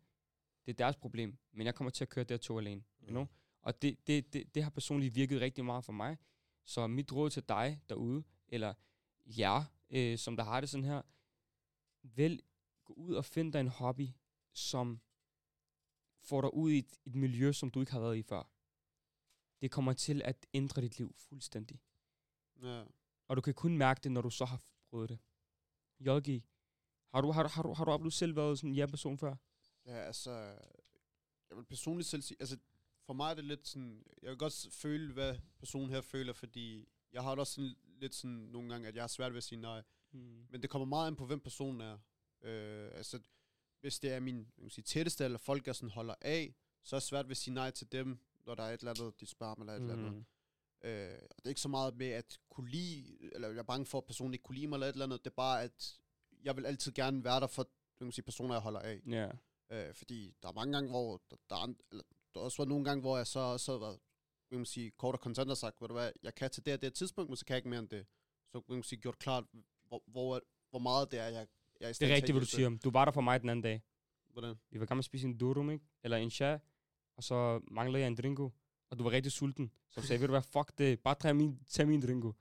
[0.65, 1.38] det er deres problem.
[1.51, 2.83] Men jeg kommer til at køre der to alene.
[3.03, 3.25] You know?
[3.62, 6.17] Og det, det, det, det har personligt virket rigtig meget for mig.
[6.65, 8.73] Så mit råd til dig derude, eller
[9.25, 11.01] jer, øh, som der har det sådan her,
[12.03, 12.41] vel
[12.85, 14.07] gå ud og find dig en hobby,
[14.53, 15.01] som
[16.22, 18.50] får dig ud i et, et miljø, som du ikke har været i før.
[19.62, 21.79] Det kommer til at ændre dit liv fuldstændig.
[22.62, 22.83] Ja.
[23.27, 25.19] Og du kan kun mærke det, når du så har prøvet det.
[26.00, 26.43] JG,
[27.13, 29.36] har du, har, du, har, du, har du oplevet selv været sådan en ja-person før?
[29.86, 30.31] Ja, altså...
[31.50, 32.38] Jeg vil personligt selv sige...
[32.39, 32.57] Altså,
[33.05, 34.03] for mig er det lidt sådan...
[34.22, 38.15] Jeg vil godt føle, hvad personen her føler, fordi jeg har det også sådan, lidt
[38.15, 39.83] sådan nogle gange, at jeg har svært ved at sige nej.
[40.12, 40.45] Mm.
[40.50, 41.98] Men det kommer meget an på, hvem personen er.
[42.41, 43.19] Øh, altså,
[43.83, 46.95] hvis det er min jeg kan sige, tætteste, eller folk, jeg sådan holder af, så
[46.95, 49.19] er det svært ved at sige nej til dem, når der er et eller andet,
[49.19, 49.89] de spørger mig, eller et mm.
[49.89, 50.25] eller andet.
[50.83, 50.89] Mm.
[50.89, 53.85] Øh, og det er ikke så meget med at kunne lide, eller jeg er bange
[53.85, 55.23] for, at personen ikke kunne lide mig, eller et eller andet.
[55.25, 55.99] Det er bare, at
[56.43, 59.01] jeg vil altid gerne være der for kan sige, personer, jeg holder af.
[59.07, 59.29] Ja.
[59.69, 62.69] Øh, fordi der er mange gange, hvor der, der, er, eller, der er også været
[62.69, 63.99] nogle gange, hvor jeg så, så været,
[64.49, 66.73] kan man sige, kort og kontant og sagt, ved du hvad, jeg kan til det
[66.73, 68.05] og det tidspunkt, men så kan jeg ikke mere end det.
[68.51, 69.43] Så kan man sige, gjort klart,
[69.87, 71.47] hvor, hvor, hvor meget det er, jeg,
[71.83, 72.77] jeg er i Det er rigtigt, hvad du siger.
[72.83, 73.81] Du var der for mig den anden dag.
[74.33, 74.55] Hvordan?
[74.71, 75.85] Vi var gammel at spise en durum, ikke?
[76.03, 76.57] Eller en cha,
[77.17, 78.49] og så manglede jeg en dringo.
[78.91, 79.71] Og du var rigtig sulten.
[79.89, 82.31] Så sagde, ved du hvad, fuck det, bare tag min, tag min dringo.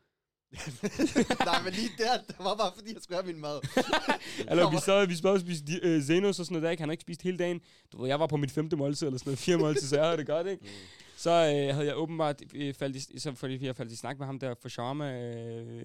[1.50, 3.60] Nej, men lige der, det var bare fordi, jeg skulle have min mad.
[4.50, 6.80] Eller vi sad, vi sad og spiste uh, Zenos og sådan noget der, ikke?
[6.80, 7.60] Han har ikke spist hele dagen.
[7.92, 10.04] Du ved, jeg var på mit femte måltid eller sådan noget, fire måltid, så jeg
[10.04, 10.62] havde det godt, ikke?
[10.62, 10.70] Mm.
[11.16, 14.26] Så øh, havde jeg åbenbart øh, faldt i, så fordi jeg faldt i snak med
[14.26, 15.84] ham der for shawarma, øh,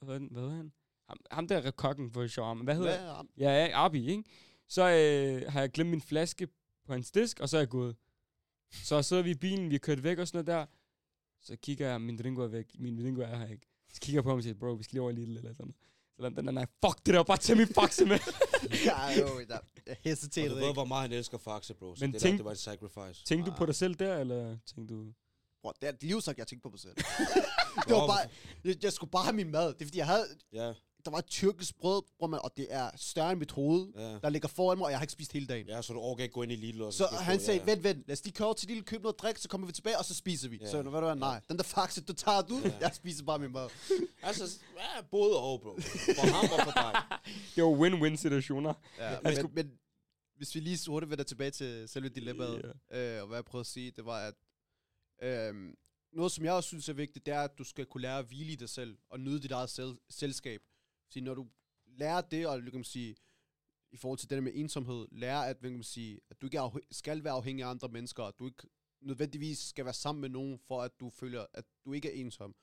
[0.00, 0.72] hvad hedder han?
[1.08, 3.46] Ham, ham der er kokken for shawarma, hvad hedder Hvad?
[3.46, 4.24] Ja, ja, Arbi, ikke?
[4.68, 6.46] Så øh, har jeg glemt min flaske
[6.86, 7.96] på hans disk, og så er jeg gået.
[8.72, 10.66] Så sidder vi i bilen, vi har kørt væk og sådan noget der.
[11.40, 13.66] Så kigger jeg, min dringo er væk, min dringo er her ikke.
[13.92, 15.52] Så kigger jeg på ham og siger, bro, vi skal lige over i Lidl eller
[15.52, 15.74] sådan noget.
[16.16, 18.18] Så den, den, den, nej, fuck det der, bare tag min faxe med.
[18.88, 20.72] ja, jo, der, jeg Og hesiterede du ved, ikke.
[20.72, 21.94] hvor meget han elsker Faxe, bro.
[21.94, 23.24] Så Men det, tænk- der, det var et sacrifice.
[23.24, 25.12] Tænkte du på dig selv der, eller tænkte du...
[25.62, 26.94] Bro, det er et livsagt, jeg tænkte på mig selv.
[27.86, 28.28] det var bare,
[28.64, 29.74] jeg, jeg skulle bare have min mad.
[29.74, 30.72] Det er fordi, jeg havde, Ja,
[31.08, 34.18] der var et tyrkisk brød, bror, man, og det er større end mit hoved, ja.
[34.18, 35.66] der ligger foran mig, og jeg har ikke spist hele dagen.
[35.68, 37.64] Ja, så du overgår ikke gå ind i Lidl og Så skal han sagde, ja.
[37.72, 39.98] vent, vent, lad os lige køre til Lille, købe noget drik, så kommer vi tilbage,
[39.98, 40.58] og så spiser vi.
[40.60, 40.70] Ja.
[40.70, 42.72] Så ved du hvad, nej, den der faxe, du tager du, Ja.
[42.80, 43.68] jeg spiser bare min mad.
[44.22, 45.70] Altså, ja, både og, bro.
[45.80, 47.02] For ham og for dig.
[47.56, 48.74] Det var win-win situationer.
[48.98, 49.72] Ja, men, men,
[50.36, 53.66] hvis vi lige hurtigt vender tilbage til selve dilemmaet, øh, og hvad jeg prøvede at
[53.66, 54.34] sige, det var, at
[55.22, 55.54] øh,
[56.12, 58.24] noget, som jeg også synes er vigtigt, det er, at du skal kunne lære at
[58.24, 60.60] hvile i dig selv, og nyde dit eget sel- selskab.
[61.10, 61.48] Så når du
[61.86, 63.16] lærer det, og kan man sige,
[63.92, 66.60] i forhold til det der med ensomhed, lære, at, kan man sige, at du ikke
[66.60, 68.68] afhæ- skal være afhængig af andre mennesker, at du ikke
[69.00, 72.54] nødvendigvis skal være sammen med nogen, for at du føler, at du ikke er ensom.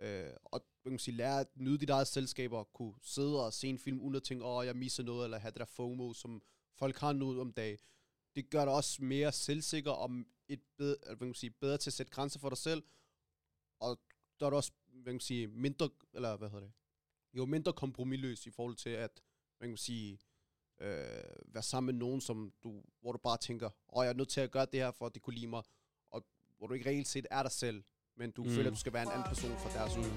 [0.00, 3.52] Øh, og kan man sige, lære at nyde dit eget selskab, og kunne sidde og
[3.52, 6.12] se en film, uden at tænke, åh, jeg misser noget, eller have det der FOMO,
[6.12, 6.42] som
[6.78, 7.78] folk har nu om dagen.
[8.36, 10.10] Det gør dig også mere selvsikker, og
[10.48, 12.82] et bedre, hvad kan man sige, bedre til at sætte grænser for dig selv,
[13.80, 14.00] og
[14.40, 16.72] der er du også, hvad kan man sige, mindre, eller hvad hedder det,
[17.34, 19.10] jo mindre kompromilløs i forhold til at,
[19.58, 20.18] hvad kan man sige,
[20.80, 20.88] øh,
[21.54, 24.40] være sammen med nogen, som du, hvor du bare tænker, åh, jeg er nødt til
[24.40, 25.62] at gøre det her, for at de kunne lide mig,
[26.10, 26.24] og
[26.58, 27.82] hvor du ikke reelt set er dig selv,
[28.16, 28.50] men du Mm.
[28.50, 30.12] føler, at du skal være en anden person for deres ude.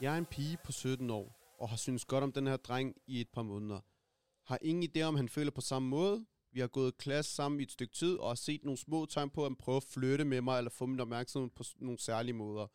[0.00, 2.94] Jeg er en pige på 17 år, og har syntes godt om den her dreng
[3.06, 3.80] i et par måneder.
[4.44, 6.26] Har ingen idé om, han føler på samme måde.
[6.52, 9.30] Vi har gået klasse sammen i et stykke tid, og har set nogle små tegn
[9.30, 12.34] på, at han prøver at flytte med mig, eller få min opmærksomhed på nogle særlige
[12.34, 12.66] måder.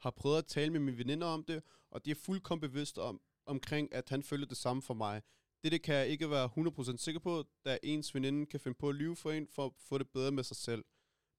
[0.00, 3.20] Har prøvet at tale med mine veninder om det, og de er fuldkommen bevidst om,
[3.46, 5.22] omkring, at han føler det samme for mig.
[5.62, 6.50] Dette kan jeg ikke være
[6.92, 9.72] 100% sikker på, da ens veninde kan finde på at lyve for en, for at
[9.78, 10.84] få det bedre med sig selv.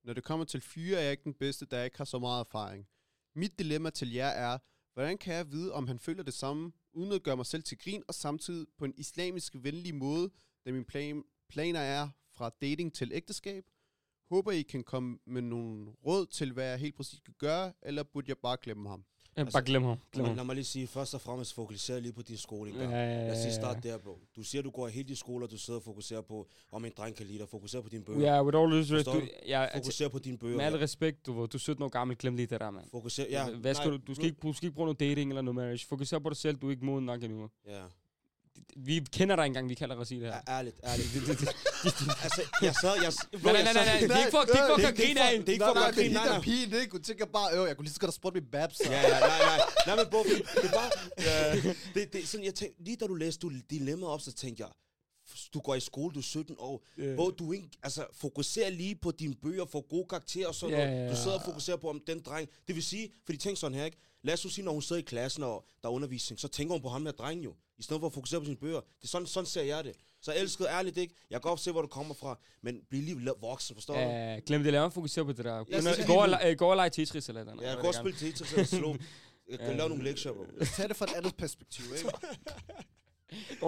[0.04, 2.20] Når det kommer til fyre, er jeg ikke den bedste, da jeg ikke har så
[2.20, 2.88] meget erfaring.
[3.36, 4.58] Mit dilemma til jer er,
[4.94, 7.78] hvordan kan jeg vide, om han føler det samme, uden at gøre mig selv til
[7.78, 10.30] grin, og samtidig på en islamisk venlig måde,
[10.66, 13.64] da min plan, planer er fra dating til ægteskab?
[14.30, 18.04] Håber, I kan komme med nogle råd til, hvad jeg helt præcis skal gøre, eller
[18.04, 19.04] burde jeg bare glemme ham?
[19.38, 19.98] Ja, Altså, bare glem ham.
[20.12, 20.36] Glem Lad, ham.
[20.36, 22.72] lad mig lige sige, først og fremmest fokuser lige på din skole.
[22.76, 24.20] Ja, Ja, ja, ja, Lad os lige starte der, bro.
[24.36, 26.86] Du siger, du går i hele din skole, og du sidder og fokuserer på, om
[26.86, 27.50] en dreng kan lide dig.
[27.50, 28.20] Fokuser på dine bøger.
[28.20, 30.58] Ja, with all respect, du, ja, altså, Fokuser på dine bøger.
[30.58, 32.86] med al respekt, du du er 17 år gammel, glem lige det der, mand.
[32.92, 33.50] Fokuser, ja.
[33.50, 35.56] Hvad skal nej, du, du, skal ikke, du skal ikke bruge noget dating eller noget
[35.56, 35.86] marriage.
[35.88, 37.50] Fokuser på dig selv, du er ikke moden nok endnu.
[37.68, 37.84] Ja.
[38.78, 40.28] Vi kender dig engang, vi kalder Rasil her.
[40.48, 41.10] Ja, ærligt, ærligt.
[41.14, 41.48] Det, det, det,
[42.26, 42.94] altså, jeg sad...
[43.04, 44.82] Jeg, Nej, nej, nej, nej, nej, det er ikke for, det er ikke for at
[44.82, 45.40] det- det er grine af.
[45.40, 46.26] det er ikke for at nej, gøre det er der
[46.74, 46.78] nej.
[46.78, 46.92] er ikke?
[46.92, 48.78] Hun tænker bare, øh, jeg kunne lige så godt have spurgt min babs.
[48.78, 48.84] så.
[48.92, 49.60] Ja, ja, nej, nej.
[49.88, 50.92] Nej, men bro, det er bare...
[51.96, 54.70] Det, det, sådan, jeg tænkte, lige da du læste du dilemmaet op, så tænkte jeg,
[55.54, 56.86] du går i skole, du er 17 år.
[56.98, 57.14] Ja.
[57.14, 60.90] Hvor du ikke, altså, fokuserer lige på dine bøger, får gode karakterer og sådan Ja,
[60.92, 61.12] noget.
[61.12, 62.50] Du sidder og fokuserer på, om den dreng...
[62.68, 63.98] Det vil sige, for de tænker sådan her, ikke?
[64.24, 66.82] Lad os sige, når hun sidder i klassen, og der er undervisning, så tænker hun
[66.82, 67.54] på ham her dreng jo.
[67.78, 68.80] I stedet for at fokusere på sine bøger.
[68.80, 69.94] Det er sådan, sådan ser jeg det.
[70.22, 71.14] Så jeg elskede ærligt ikke.
[71.30, 74.00] Jeg kan godt se, hvor du kommer fra, men bliv lige voksen, forstår du?
[74.00, 75.60] Ja, glem det, lad mig fokusere på det der.
[75.60, 75.66] Os
[76.08, 77.62] Gå gå og gå og lege Tetris eller noget.
[77.62, 78.96] Ja, jeg kan godt spille Tetris eller slå.
[79.50, 79.76] Jeg kan Ja.
[79.76, 80.46] lave nogle lektier, bro.
[80.76, 82.10] Tag det fra et andet perspektiv, ikke?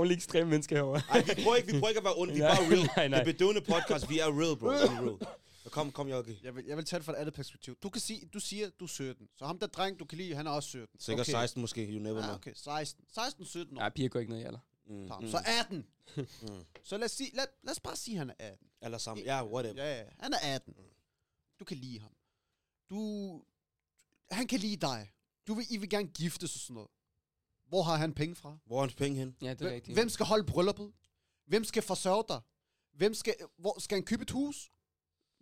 [0.08, 1.02] Lige ekstreme mennesker herovre.
[1.10, 2.90] Ej, vi prøver ikke, vi prøver ikke at være onde, vi er bare real.
[2.98, 3.20] nej, nej.
[3.24, 4.68] Det er bedøvende podcast, vi er real, bro.
[4.68, 5.18] Vi er real.
[5.70, 6.40] Kom, kom, Jokke.
[6.44, 7.76] Jeg vil, jeg vil tage det fra et andet perspektiv.
[7.84, 9.30] Du kan sige, du siger, du er 17.
[9.36, 11.00] Så ham der dreng, du kan lide, han er også 17.
[11.00, 11.32] Sikkert okay.
[11.32, 12.36] 16 måske, you never Ja, know.
[12.36, 13.06] okay, 16.
[13.14, 13.82] 16, 17 år.
[13.82, 14.60] Nej, piger går ikke noget i alder.
[14.86, 15.86] Mm, Ja, mm, Så 18.
[16.18, 16.66] mm.
[16.84, 18.68] Så lad os, sige, lad, lad os bare sige, at han er 18.
[18.82, 19.26] Eller sammen.
[19.26, 19.84] Ja, whatever.
[19.84, 20.74] Ja, ja, han er 18.
[21.60, 22.12] Du kan lide ham.
[22.90, 23.42] Du...
[24.32, 25.12] Han kan lide dig.
[25.48, 26.90] Du vil, I vil gerne giftes og sådan noget.
[27.68, 28.58] Hvor har han penge fra?
[28.66, 29.36] Hvor er hans penge hen?
[29.42, 29.96] Ja, det er Hvem, rigtigt.
[29.98, 30.92] hvem skal holde brylluppet?
[31.46, 32.42] Hvem skal forsørge dig?
[32.94, 34.72] Hvem skal, hvor skal han købe et hus?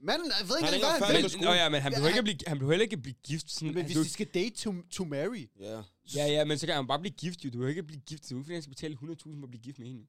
[0.02, 1.42] Manden, jeg ved ikke Han hvad han vil.
[1.42, 3.16] nå ja, men han Ja, behøver, ikke at blive, han behøver heller ikke at blive
[3.24, 3.52] gift.
[3.52, 5.82] Sådan, Men han, hvis du, de skal date to, to marry, Ja.
[6.16, 7.50] ja, ja, men så kan han bare blive gift, jo.
[7.50, 8.32] Du behøver ikke at blive gift.
[8.32, 10.06] Ikke, fordi han skal betale 100.000 for at blive gift med hende.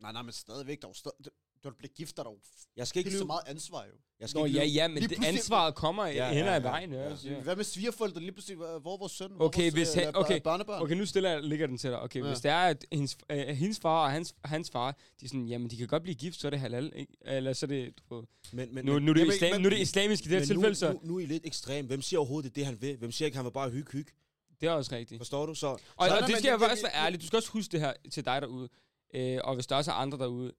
[0.00, 1.16] Nej, nej, men stadigvæk, der er jo stadig,
[1.64, 2.38] du bliver gift, der er der jo
[2.76, 3.26] Jeg skal ikke ikke så lyve.
[3.26, 3.92] meget ansvar jo.
[4.20, 6.52] Jeg skal Nå, ikke ja, ja, men det, ansvaret kommer Ja, ja, ja, hen ad
[6.52, 6.92] ja, vejen.
[6.92, 7.14] Ja, ja.
[7.24, 7.40] ja.
[7.40, 8.56] Hvad med svigerforældre lige pludselig?
[8.56, 9.30] Hvor er vores søn?
[9.38, 10.82] Okay, hvor hvis vores, han- øh, okay, børnebørn?
[10.82, 12.00] Okay, nu stiller jeg, ligger den til dig.
[12.00, 12.24] Okay, Ja.
[12.24, 12.30] ja.
[12.32, 15.46] hvis det er, at hendes, øh, hendes far og hans, hans far, de er sådan,
[15.46, 17.12] jamen, de kan godt blive gift, så er det halal, ikke?
[17.20, 19.60] Eller så er det, du ved, Men, men, nu, nu, er det Jamen, islam, men-
[19.62, 21.86] nu er det islamisk i det her tilfælde, så nu, nu, er I lidt ekstrem.
[21.86, 22.96] Hvem siger overhovedet, det er det, han vil?
[22.96, 24.12] Hvem siger ikke, han vil bare hygge, hygge?
[24.60, 25.18] det er også rigtigt.
[25.18, 25.54] Forstår du?
[25.54, 27.20] Så, Og, Så og er det skal jeg også være ærlig.
[27.20, 28.68] Du skal også huske det her til dig derude.
[29.14, 30.52] Øh, og hvis der også er andre derude,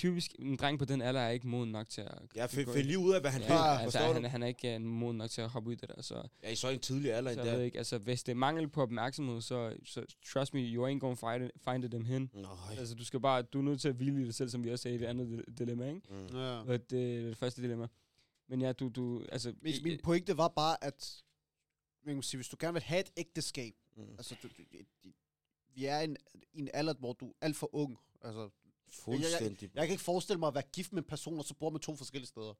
[0.00, 2.18] typisk en dreng på den alder er ikke moden nok til at...
[2.36, 2.74] ja, gå find, ind.
[2.76, 3.80] find lige ud af, hvad han Ja, vil.
[3.82, 4.28] altså, Forstår han, du?
[4.28, 6.50] han er ikke uh, moden nok til at hoppe ud i det der, så, Ja,
[6.50, 8.68] i så en tidlig alder så end jeg ved ikke, altså hvis det er mangel
[8.68, 12.30] på opmærksomhed, så, så trust me, you ain't gonna find it, find it them hen.
[12.34, 12.50] Nej.
[12.78, 14.70] Altså du skal bare, du er nødt til at hvile i dig selv, som vi
[14.70, 16.00] også sagde i det andet di- dilemma, ikke?
[16.10, 16.36] Mm.
[16.36, 16.58] Ja.
[16.60, 17.86] Og det, det første dilemma.
[18.48, 19.54] Men ja, du, du, altså...
[19.62, 21.22] Min, min pointe var bare, at
[22.06, 24.02] man kan sige, hvis du gerne vil have et ægteskab, Mm.
[24.18, 24.62] altså, du, du,
[25.04, 25.08] du,
[25.74, 26.16] vi er i en,
[26.52, 27.98] i en alder, hvor du er alt for ung.
[28.22, 28.48] Altså,
[29.04, 29.70] Fuldstændig.
[29.74, 31.80] jeg kan ikke forestille mig at være gift med en person, og så bor med
[31.80, 32.54] to forskellige steder.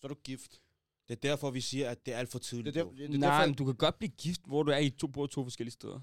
[0.00, 0.60] Så er du gift.
[1.08, 2.76] Det er derfor, vi siger, at det er alt for Det tidligt.
[2.76, 4.78] er der, det er Nej, derfor, men du kan godt blive gift, hvor du er
[4.78, 6.00] i to, bor to forskellige steder.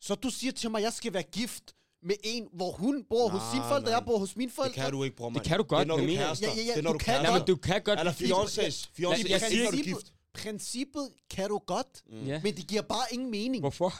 [0.00, 3.28] Så du siger til mig, at jeg skal være gift med en, hvor hun bor
[3.28, 4.74] hos Nej, sine forældre, og jeg bor hos mine Det forældre?
[4.82, 5.30] kan du ikke, bror.
[5.30, 6.46] Det kan du godt, Det er, når du kærester.
[6.46, 7.30] Ja, ja, ja, Det er, når du du kan kærester.
[7.30, 8.88] Nej, men du kan godt Eller fiancés.
[8.98, 10.12] Fiancés, Jeg jeg er.
[10.34, 12.26] Princippet kan du godt, Mm.
[12.26, 12.40] Ja.
[12.44, 13.60] men det giver bare ingen mening.
[13.62, 13.92] Hvorfor?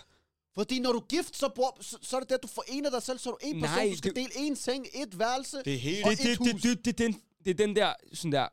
[0.59, 3.03] Fordi når du er gift, så, bor, så, så er det der, du forener dig
[3.03, 5.57] selv, så er du en person, Nej, du skal det- dele en seng, et værelse.
[5.65, 6.05] Det er helt...
[6.07, 6.63] Og det, et det, hus.
[6.63, 7.13] det, det, det, den,
[7.45, 8.49] det er den der, sådan der,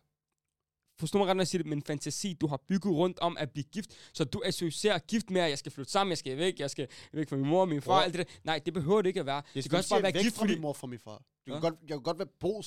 [1.00, 3.52] forstå mig ret, når jeg siger det, men fantasi, du har bygget rundt om at
[3.52, 6.60] blive gift, så du associerer gift med, at jeg skal flytte sammen, jeg skal væk,
[6.60, 8.34] jeg skal væk fra min mor og min far, alt det der.
[8.44, 9.42] Nej, det behøver det ikke at være.
[9.54, 11.18] Det, det kan også bare være væk gift, fra min mor og fra min far.
[11.18, 11.70] Du kan Hva?
[11.70, 12.62] godt, jeg kan godt være bo...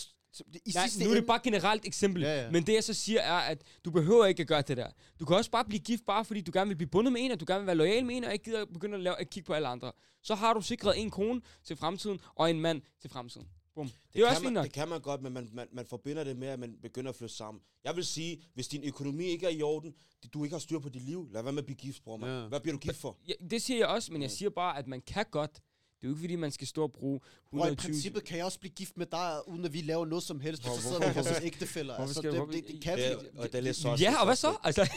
[0.66, 2.22] I Nej, sidste nu er det bare generelt eksempel.
[2.22, 2.50] Ja, ja.
[2.50, 4.90] Men det jeg så siger er, at du behøver ikke at gøre det der.
[5.20, 7.30] Du kan også bare blive gift, bare fordi du gerne vil blive bundet med en,
[7.30, 9.30] og du gerne vil være lojal med en, og ikke gider begynde at, lave, at
[9.30, 9.92] kigge på alle andre.
[10.22, 13.48] Så har du sikret en kone til fremtiden, og en mand til fremtiden.
[13.74, 13.86] Bum.
[13.88, 14.64] Det, det er kan også man, nok.
[14.64, 17.16] Det kan man godt, men man, man, man forbinder det med, at man begynder at
[17.16, 17.60] flytte sammen.
[17.84, 19.94] Jeg vil sige, hvis din økonomi ikke er i orden,
[20.34, 22.30] du ikke har styr på dit liv, lad være med at blive gift, bror, man.
[22.42, 22.48] Ja.
[22.48, 23.16] Hvad bliver du gift for?
[23.28, 24.36] Ja, det siger jeg også, men jeg Mm.
[24.36, 25.62] siger bare, at man kan godt.
[26.00, 27.76] Det er jo ikke, fordi man skal stå og bruge Bror, i 120...
[27.92, 30.66] princippet kan jeg også blive gift med dig, uden at vi laver noget som helst,
[30.66, 31.96] og så sidder vi her som ægtefæller.
[31.96, 33.02] hvorfor Altså, det, det, det kan vi.
[33.02, 34.56] Er- og det er så Ja, og hvad så?
[34.64, 34.88] Altså...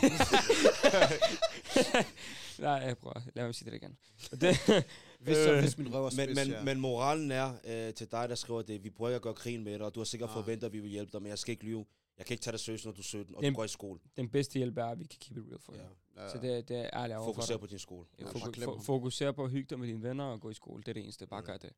[2.60, 3.22] Nej, jeg prøver.
[3.36, 3.98] Lad mig sige det igen.
[4.32, 4.58] Og det,
[5.20, 6.64] Hvis, øh, Øh, hvis min røv er Men, spids, men, ja.
[6.64, 9.74] men moralen er øh, til dig, der skriver det, vi prøver at gøre krigen med
[9.74, 10.34] dig, og du har sikkert Ah.
[10.34, 11.86] forventet, at vi vil hjælpe dig, men jeg skal ikke lyve.
[12.22, 13.68] Jeg kan ikke tage dig seriøst, når du er 17, og Dem- du går i
[13.68, 14.00] skole.
[14.18, 15.82] den bedste hjælp er, at vi kan keep it real for Ja.
[16.24, 16.30] ja.
[16.32, 17.60] Så det, det er ærligt overfor Fokuser dig.
[17.60, 18.08] på din skole.
[18.20, 20.84] Ja, Ja, fokuser på at hygge dig med dine venner og gå i skole.
[20.84, 21.28] Det er det eneste.
[21.28, 21.46] Bare Mm.
[21.46, 21.72] gør det.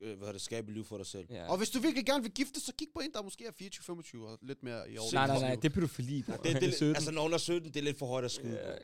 [0.00, 0.40] Øh, Hvad er det?
[0.40, 1.26] Skabe liv for dig selv.
[1.30, 1.50] Ja.
[1.50, 4.26] Og hvis du virkelig gerne vil gifte, så kig på en, der måske er 24-25
[4.28, 5.12] og lidt mere i år.
[5.12, 5.54] Nej, nej, nej.
[5.54, 6.36] Det er pædofili, bror.
[6.36, 6.94] Det, det, 17.
[6.96, 8.60] altså, når hun er 17, det er lidt for højt at skyde.
[8.60, 8.74] Ja.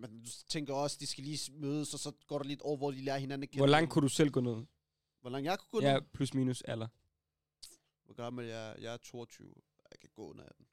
[0.00, 2.90] Men du tænker også, de skal lige mødes, og så går der lidt over, hvor
[2.90, 3.56] de lærer hinanden at.
[3.56, 4.56] Hvor langt kunne du selv gå ned?
[5.20, 6.00] Hvor langt jeg kunne gå Ja, ja.
[6.14, 6.86] plus minus alder.
[8.04, 8.74] Hvor gammel jeg er?
[8.80, 9.52] Jeg er 22.
[10.16, 10.66] Gå under 18.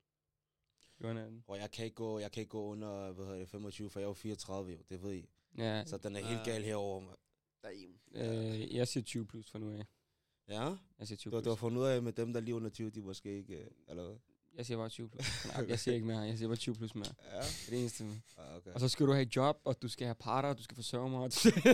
[1.04, 3.90] Johan Og jeg kan ikke gå, jeg kan ikke gå under hvad hedder det, 25,
[3.90, 4.78] for jeg er jo 34, jo.
[4.90, 5.30] det ved I.
[5.58, 6.46] Ja, Så den er helt Ah.
[6.46, 7.16] gal herovre.
[7.64, 8.00] Damn.
[8.12, 9.86] øh, jeg siger 20 plus for nu af.
[10.50, 10.76] Ja?
[11.00, 11.60] Jeg siger 20 Du, du har plus.
[11.60, 13.56] fundet ud af med dem, der er lige under 20, de måske ikke...
[13.56, 14.16] øh, Eller hvad?
[14.58, 15.46] Jeg siger bare 20 plus.
[15.46, 16.20] Nej, jeg siger ikke mere.
[16.20, 17.14] Jeg siger bare 20 plus mere.
[17.32, 17.38] Ja.
[17.38, 18.04] Det er det eneste.
[18.38, 18.72] Ah, okay.
[18.74, 21.10] Og så skal du have job, og du skal have parter, og du skal forsørge
[21.10, 21.20] mig.
[21.20, 21.54] og Du skal,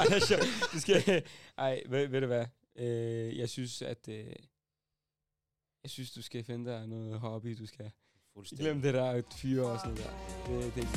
[0.00, 1.22] ej, er du skal,
[1.58, 2.46] ej ved, ved du hvad?
[2.76, 4.08] Øh, jeg synes, at...
[4.08, 4.32] Øh,
[5.86, 7.90] jeg synes, du skal finde dig noget hobby, du skal...
[8.34, 8.64] Fuldstændig.
[8.64, 10.10] Glem det der fyre og sådan der.
[10.46, 10.92] Det, det er ikke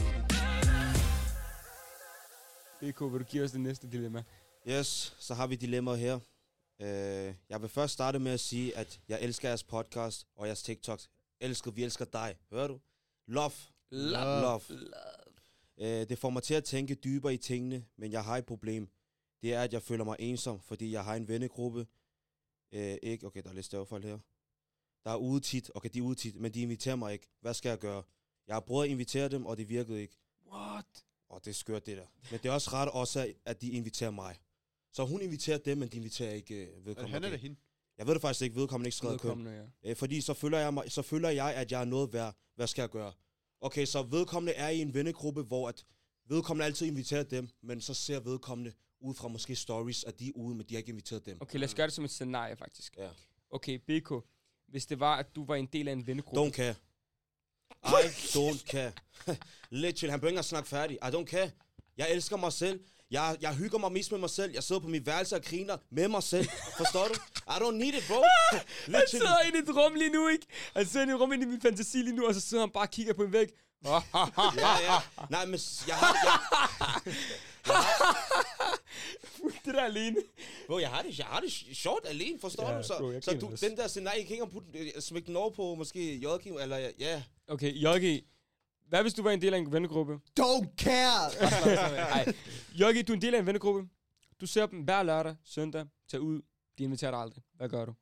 [2.79, 2.95] det.
[2.95, 4.23] BK, vil du give os det næste dilemma?
[4.67, 6.15] Yes, så har vi dilemmaet her.
[6.15, 10.63] Uh, jeg vil først starte med at sige, at jeg elsker jeres podcast og jeres
[10.63, 11.09] TikToks.
[11.39, 12.35] Elsker, vi elsker dig.
[12.51, 12.79] Hører du?
[13.27, 13.51] Love.
[13.91, 14.41] Love.
[14.41, 14.61] Love.
[15.77, 18.89] Uh, det får mig til at tænke dybere i tingene, men jeg har et problem.
[19.41, 21.87] Det er, at jeg føler mig ensom, fordi jeg har en vennegruppe.
[22.71, 24.19] Uh, ikke, okay, der er lidt stavefejl her.
[25.03, 27.27] Der er ude tit, okay, de er ude tit, men de inviterer mig ikke.
[27.41, 28.03] Hvad skal jeg gøre?
[28.47, 30.17] Jeg har prøvet at invitere dem, og det virkede ikke.
[30.51, 30.85] What?
[31.29, 32.05] Og det er skørt, det der.
[32.31, 34.35] Men det er også ret også, at de inviterer mig.
[34.93, 37.13] Så hun inviterer dem, men de inviterer ikke øh, Er det vedkommende.
[37.13, 37.55] han eller hende?
[37.97, 39.29] Jeg ved det faktisk ikke, vedkommende ikke skrevet køn.
[39.29, 39.89] Vedkommende, ja.
[39.89, 42.35] Øh, fordi så føler, jeg mig, så føler jeg, at jeg er noget værd.
[42.55, 43.13] Hvad skal jeg gøre?
[43.61, 45.85] Okay, så vedkommende er i en vennegruppe, hvor at
[46.25, 50.31] vedkommende altid inviterer dem, men så ser vedkommende ud fra måske stories, at de er
[50.35, 51.37] ude, men de har ikke inviteret dem.
[51.41, 52.97] Okay, lad os gøre det som et scenarie, faktisk.
[52.97, 53.09] Ja.
[53.49, 54.11] Okay, BK.
[54.71, 56.41] Hvis det var, at du var en del af en vennegruppe.
[56.41, 56.75] Don't care.
[57.85, 58.91] I don't care.
[59.69, 60.97] Literally, han begynder at snakke færdig.
[61.03, 61.51] I don't care.
[61.97, 62.79] Jeg elsker mig selv.
[63.11, 64.53] Jeg, jeg hygger mig mest med mig selv.
[64.53, 66.49] Jeg sidder på mit værelse og griner med mig selv.
[66.77, 67.13] Forstår du?
[67.47, 68.23] I don't need it, bro.
[68.97, 70.45] Han sidder inde i et rum lige nu, ikke?
[70.75, 72.63] Han sidder inde i et rum inde i min fantasi lige nu, og så sidder
[72.63, 73.47] han bare og kigger på en væg.
[73.85, 73.99] Ja,
[74.81, 74.97] ja.
[75.29, 77.13] Nej, men jeg har, jeg,
[79.65, 80.15] det der alene.
[80.69, 82.83] Bro, jeg har det, jeg har det sjovt alene, forstår Ja, du?
[82.83, 85.75] Så, bro, så du, den der scenarie, kan ikke putte, øh, smække den over på
[85.75, 87.23] måske Joachim, eller ja.
[87.47, 88.25] Okay, Joggi.
[88.87, 90.19] Hvad hvis du var en del af en vennegruppe?
[90.39, 91.29] Don't care!
[92.13, 92.33] Nej,
[92.77, 93.89] du er en del af en vennegruppe.
[94.41, 96.41] Du ser dem hver lørdag, søndag, tager ud.
[96.77, 97.43] De inviterer dig aldrig.
[97.53, 97.93] Hvad gør du?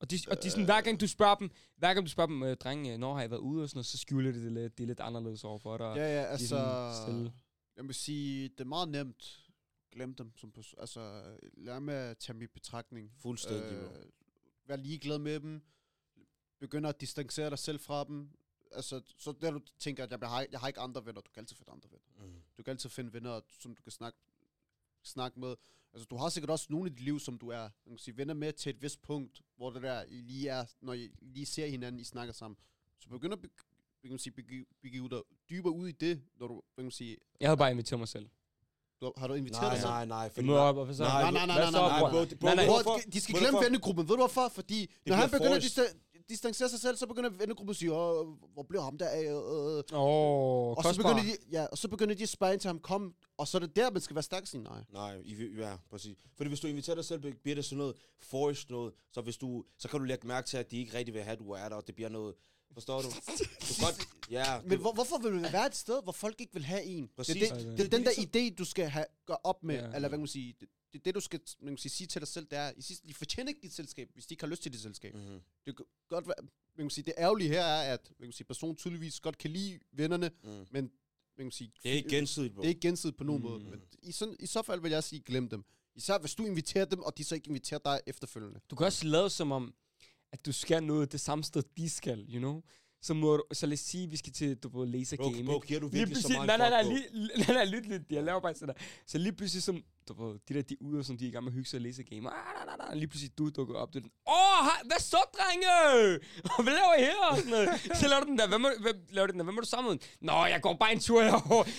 [0.00, 2.42] Og de, og de sådan, hver gang du spørger dem, hver gang du spørger dem,
[2.42, 4.78] øh, drenge, når har I været ude og sådan noget, så skjuler de det lidt,
[4.78, 5.92] det er lidt anderledes over for dig.
[5.96, 6.48] ja, ja, De altså...
[6.48, 7.32] sådan stille.
[7.76, 9.45] Jeg vil sige, det er meget nemt.
[9.90, 10.52] Glem dem som.
[10.78, 11.22] Altså,
[11.52, 13.12] lad med at tage dem i betragtning.
[13.16, 14.10] Fuldstændig, bro.
[14.66, 15.62] vær ligeglad med dem.
[16.58, 18.30] Begynder at distancere dig selv fra dem.
[18.72, 21.20] Altså, så der du tænker, at jeg har, jeg har ikke andre venner.
[21.20, 22.26] Du kan altid finde andre venner.
[22.26, 22.42] Mm.
[22.58, 24.18] Du kan altid finde venner, som du kan snakke,
[25.02, 25.56] snakke med.
[25.92, 28.16] Altså, du har sikkert også nogle i dit liv, som du er man kan sige,
[28.16, 31.46] venner med til et vist punkt, hvor det der, I lige er, når I lige
[31.46, 32.58] ser hinanden, I snakker sammen.
[32.98, 33.64] Så begynd at begive,
[34.02, 37.16] man kan sige, begive, begive dig dybere ud i det, når du, man kan sige,
[37.40, 38.28] Jeg havde bare inviteret mig selv.
[39.00, 39.90] Du, har du inviteret Nej, dig selv?
[39.90, 40.28] nej, nej.
[40.28, 40.46] Fordi.
[40.46, 42.10] Nej, Nej, nej, nej, nej, nej, bror?
[42.10, 42.64] bro, det- bro, Nej, nej.
[42.64, 43.64] at- de skal glemme hvorfor?
[43.64, 44.08] vennegruppen.
[44.08, 44.48] Ved du hvorfor?
[44.54, 45.78] Fordi når bliver han begynder at forrest.
[45.78, 49.20] dista- distancere sig selv, så begynder vennegruppen at sige, Åh, hvor blev ham der af?
[49.22, 49.82] Øh, øh.
[49.92, 52.78] Oh, Og så begynder de, ja, og så begynder de at spørge ind til ham,
[52.78, 54.84] kom, og så er det der, man skal være stærk sin nej.
[54.92, 56.16] Nej, I, ja, præcis.
[56.36, 58.92] Fordi hvis du inviterer dig selv, bliver det sådan noget forced noget.
[59.12, 61.32] Så, hvis du, så kan du lægge mærke til, at de ikke rigtig vil have,
[61.32, 62.34] at du er der, og det bliver noget...
[62.72, 63.08] Forstår du?
[63.08, 64.08] Du kan godt...
[64.30, 67.08] Ja, Men hvor, hvorfor vil man være et sted, hvor folk ikke vil have en?
[67.16, 67.34] Præcis.
[67.34, 69.80] Det, er det, det er den der idé, du skal have, gøre op med, Ja.
[69.80, 69.86] ja.
[69.94, 72.20] eller hvad kan man sige, det, det det, du skal man kan sige, sige til
[72.20, 74.48] dig selv, det er, i sidste, de fortjener ikke dit selskab, hvis de ikke har
[74.48, 75.14] lyst til dit selskab.
[75.14, 75.20] Mm.
[75.20, 75.40] mm-hmm.
[75.66, 76.36] Det kan godt være,
[76.76, 79.50] man kan sige, det ærgerlige her er, at man kan sige, personen tydeligvis godt kan
[79.50, 80.66] lide vennerne, mm.
[80.70, 80.90] men
[81.38, 82.62] man kan sige, Det er ikke gensidigt, bro.
[82.62, 83.48] Det er ikke gensidigt på nogen mm.
[83.48, 83.64] måde.
[83.64, 85.64] Men i, sådan, I så fald vil jeg sige, glem dem.
[85.94, 88.60] Især hvis du inviterer dem, og de så ikke inviterer dig efterfølgende.
[88.70, 89.74] Du kan også lade som om,
[90.32, 92.62] at du skal noget det samme sted, de skal, you know?
[93.02, 95.30] Så, må du, så lad os sige, at vi skal til, du ved, laser Bro,
[95.30, 95.66] game, bro, ikke?
[95.66, 96.90] giver du virkelig så meget nej, nej, nej, bro?
[96.90, 97.04] lige,
[97.46, 98.74] nej, nej, lyt lidt, jeg laver bare sådan der.
[99.06, 101.30] Så lige pludselig som, du ved, de der, de er ude, sådan, de er i
[101.30, 102.30] gang med at hygge sig og læse game.
[102.30, 104.98] Ah, nej, nej, nej, lige pludselig du dukker op, du er den, åh, hej, hvad
[105.00, 105.66] så, drenge?
[106.64, 107.26] hvad laver I her?
[107.30, 107.68] Og sådan noget.
[108.00, 109.66] Så laver du den der, hvad, må, hvad laver du den der, hvad må du
[109.66, 109.98] sammen med?
[110.20, 111.66] Nå, jeg går bare en tur herovre.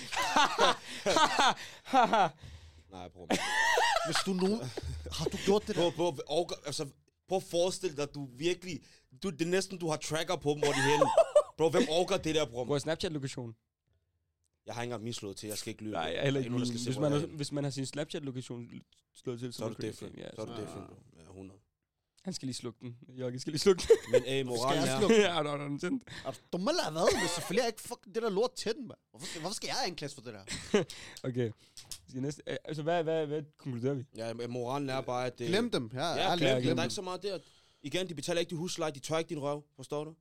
[2.96, 3.28] Nej, bro.
[4.08, 4.62] Hvis du nu...
[5.12, 5.92] har du gjort det der?
[5.92, 6.86] Bro, bro, og, altså,
[7.28, 8.82] prøv at forestille dig, at du virkelig...
[9.24, 11.06] Du, det er næsten, du har tracker på dem, hvor de er henne.
[11.58, 12.66] Bro, hvem orker det der, bro?
[12.66, 13.56] Hvor er Snapchat-lokation?
[14.66, 15.92] Jeg har ikke engang misslået til, jeg skal ikke lyve.
[15.94, 16.80] Nej, jeg er heller ikke nogen, der min.
[16.80, 18.70] skal se, Hvis hvor man, jeg har, er hvis man har sin Snapchat-lokation
[19.16, 20.18] slået til, Så er man du different.
[20.18, 20.96] Ja, Så er du så- different, bro.
[21.18, 21.60] Ja, 100.
[22.24, 22.98] Han skal lige slukke den.
[23.20, 24.12] Jørgen skal lige slukke den.
[24.12, 25.00] Men hey, moralen jeg er...
[25.00, 25.16] slukke?
[25.22, 26.04] ja, der er den tændt.
[26.26, 27.20] Er du dum eller hvad?
[27.20, 29.00] Men selvfølgelig er jeg ikke fucking det der lort til den, mand.
[29.12, 30.44] Hvorfor skal, hvorfor skal jeg anklages for det der?
[31.30, 31.52] Okay.
[32.10, 34.06] Skal næste, øh, altså, hvad, hvad, hvad konkluderer vi?
[34.16, 35.40] Ja, moralen er bare, at...
[35.40, 35.92] det- Glem dem.
[35.94, 36.40] Ja, Ja, glem dem.
[36.40, 36.84] glem Der er dem.
[36.84, 37.40] ikke så meget der.
[37.82, 39.64] Igen, de betaler ikke din husleje, de tør ikke din røv.
[39.76, 40.16] Forstår du?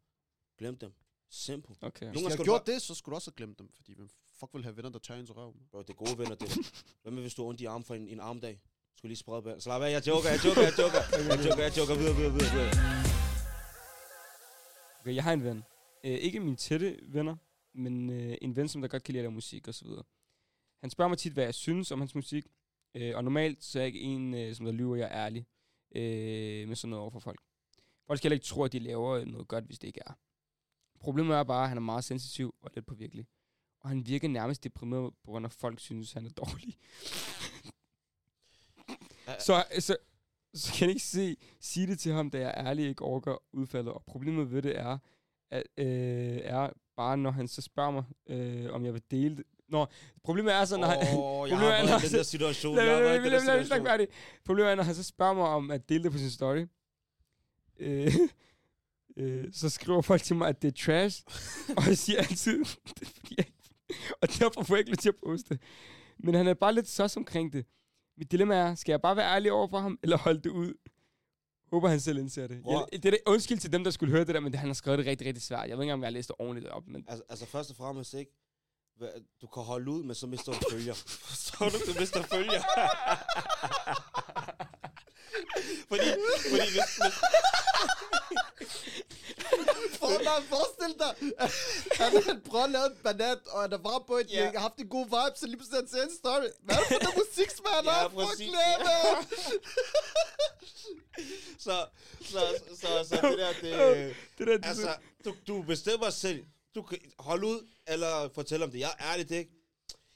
[0.58, 0.92] Glem dem.
[1.30, 1.74] Simple.
[1.82, 2.06] Okay.
[2.06, 3.68] Nogle Hvis har du gjort det, så skulle du også have glemt dem.
[3.76, 4.08] Fordi hvem
[4.40, 5.54] fuck vil have venner, der tør ens røv?
[5.70, 6.82] Bro, det er gode venner, det der.
[7.02, 8.60] Hvad med, hvis du har ondt i armen for en, en armdag?
[8.96, 9.60] Skulle lige sprede.
[9.60, 11.00] Så lad være, jeg joker, jeg joker, jeg joker.
[11.34, 12.70] Jeg joker, jeg joker, videre, videre, videre, videre.
[15.00, 15.64] okay, jeg har en ven.
[16.04, 17.36] Øh, ikke mine tætte venner,
[17.74, 20.02] men øh, en ven, som der godt kan lide at lave musik og så videre.
[20.80, 22.46] Han spørger mig tit, hvad jeg synes om hans musik.
[22.94, 25.46] Øh, og normalt så er jeg ikke en, øh, som der lyver, jeg er ærlig
[25.94, 27.40] øh, med sådan noget over for folk.
[28.06, 30.12] Folk skal heller ikke tro, at de laver noget godt, hvis det ikke er.
[31.00, 33.26] Problemet er bare, at han er meget sensitiv og lidt påvirkelig.
[33.80, 36.78] Og han virker nærmest deprimeret, på grund af, at folk synes, han er dårlig.
[39.46, 39.96] så, så,
[40.54, 43.92] så kan jeg ikke se, sige det til ham, da jeg ærligt ikke overgår udfaldet.
[43.92, 44.98] Og problemet ved det er,
[45.50, 45.86] at, øh,
[46.42, 49.44] er bare, når han så spørger mig, øh, om jeg vil dele.
[49.68, 49.86] Nå,
[50.24, 51.18] problemet er så, når han...
[51.18, 52.76] Åh, jeg har er, været i den der situation.
[52.76, 54.06] Jeg har været i den der situation.
[54.44, 56.66] Problemet er, når han så spørger mig om at dele det på sin story,
[57.78, 58.12] øh,
[59.16, 61.22] øh, så skriver folk til mig, at det er trash,
[61.76, 62.58] og jeg siger altid,
[62.98, 63.46] det er fordi jeg
[64.22, 65.62] og derfor får jeg ikke lyst til at poste det.
[66.18, 67.66] Men han er bare lidt sås omkring det.
[68.16, 70.74] Mit dilemma er, skal jeg bare være ærlig over for ham, eller holde det ud?
[71.72, 72.62] Håber han selv indser det.
[72.62, 72.88] Bror.
[72.92, 74.68] Jeg, det er det, undskyld til dem, der skulle høre det der, men det, han
[74.68, 75.68] har skrevet det rigtig, rigtig svært.
[75.68, 77.70] Jeg ved ikke engang, om jeg har læst det ordentligt op, men Altså, altså først
[77.70, 78.32] og fremmest ikke,
[79.40, 80.94] du kan holde ud, men så mister du følger.
[81.28, 81.78] Forstår du?
[81.92, 82.62] Du mister følger.
[85.88, 86.08] fordi,
[86.50, 87.14] fordi hvis, hvis,
[89.98, 91.12] For, nej, forestil dig,
[92.00, 94.54] at han, prøver at lave en banat, og han bare på et, yeah.
[94.54, 96.48] haft en god vibe, så lige pludselig han ser en story.
[96.62, 98.08] Hvad er det for noget musik, som han har?
[98.08, 98.20] Fuck
[101.58, 101.86] så,
[102.20, 102.40] så,
[102.80, 106.44] så, så det der, det, det der, altså, du, du bestemmer selv.
[106.74, 108.78] Du kan holde ud, eller fortælle om det.
[108.78, 109.50] Jeg er ærligt ikke.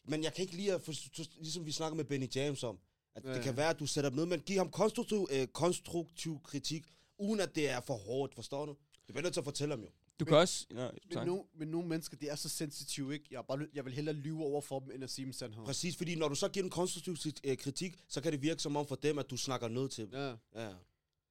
[0.04, 0.92] Men jeg kan ikke lide at, for,
[1.38, 2.78] ligesom vi snakker med Benny James om,
[3.14, 5.46] at Ja, det kan være, at du sætter dem ned, men giv ham konstruktiv, øh,
[5.46, 6.84] konstruktiv kritik,
[7.18, 8.72] uden at det er for hårdt, forstår du?
[9.08, 9.90] Du bliver nødt til at fortælle ham jo.
[10.20, 10.66] du kan også...
[10.74, 13.26] Ja, Men, no, men nogle mennesker, de er så sensitive, ikke?
[13.30, 15.64] Jeg, er bare, jeg vil hellere lyve over for dem, end at sige dem sandhed.
[15.64, 18.76] Præcis, fordi når du så giver en konstruktiv øh, kritik, så kan det virke som
[18.76, 20.14] om for dem, at du snakker noget til dem.
[20.14, 20.34] Ja.
[20.54, 20.70] Ja.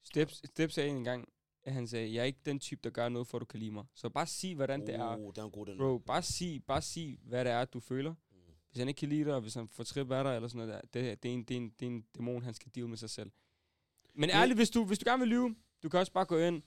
[0.04, 1.30] Steps, Steps sagde en gang,
[1.70, 3.60] at han sagde, jeg er ikke den type, der gør noget, for at du kan
[3.60, 3.86] lide mig.
[3.94, 5.18] Så bare sig, hvordan det er.
[5.18, 5.78] Oh, det er en god den.
[5.78, 8.14] Bro, bare sig, bare sig, hvad det er, du føler.
[8.70, 10.68] Hvis han ikke kan lide dig, og hvis han får trip af dig, eller sådan
[10.68, 12.72] noget der, det, det, er en, det, er en, det er en dæmon, han skal
[12.76, 13.32] deal med sig selv.
[14.14, 16.62] Men ærligt, hvis du, hvis du gerne vil lyve, du kan også bare gå ind,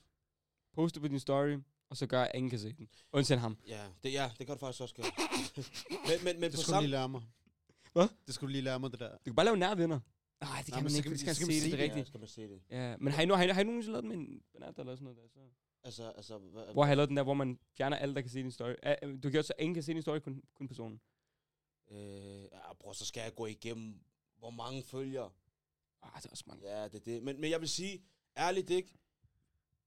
[0.73, 1.57] poste på din story,
[1.89, 2.89] og så gør, at ingen kan se den.
[3.13, 3.57] Undtagen ham.
[3.67, 5.05] Ja, det, ja, det kan du faktisk også gøre.
[6.07, 6.81] men, men, men Det på skulle du samme...
[6.81, 7.21] lige lære mig.
[7.93, 8.07] Hvad?
[8.25, 9.09] Det skulle du lige lære mig, det der.
[9.11, 9.99] Du kan bare lave nærvenner.
[10.43, 11.71] Nej, det kan men man ikke, skal så han kan se man det, det se
[11.71, 12.05] det, rigtigt.
[12.05, 12.61] Ja, skal man se det.
[12.69, 14.95] Ja, men har I, nu, har I, har I nogensinde lavet med en banat eller
[14.95, 15.27] sådan noget der?
[15.27, 15.39] Så?
[15.83, 16.37] Altså, altså...
[16.37, 18.51] Hvad, Hvor har I lavet den der, hvor man fjerner alle, der kan se din
[18.51, 18.73] story?
[19.03, 21.01] Uh, du kan også, så ingen kan se din story, kun, kun personen.
[21.91, 23.99] Øh, ja, bror, så skal jeg gå igennem,
[24.37, 25.35] hvor mange følger.
[26.03, 26.67] Ah, det er også mange.
[26.67, 27.23] Ja, det er det.
[27.23, 28.03] Men, men jeg vil sige,
[28.37, 28.93] ærligt ikke,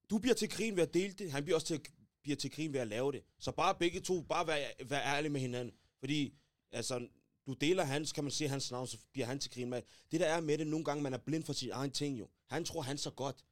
[0.09, 1.81] du bliver til grin ved at dele det, han bliver også til,
[2.23, 3.23] bliver til grin ved at lave det.
[3.39, 5.75] Så bare begge to, bare vær, vær ærlige med hinanden.
[5.99, 6.33] Fordi,
[6.71, 7.07] altså,
[7.47, 9.81] du deler hans, kan man sige hans navn, så bliver han til grin med.
[10.11, 12.27] Det der er med det, nogle gange man er blind for sin egen ting jo.
[12.47, 13.45] Han tror, han så godt.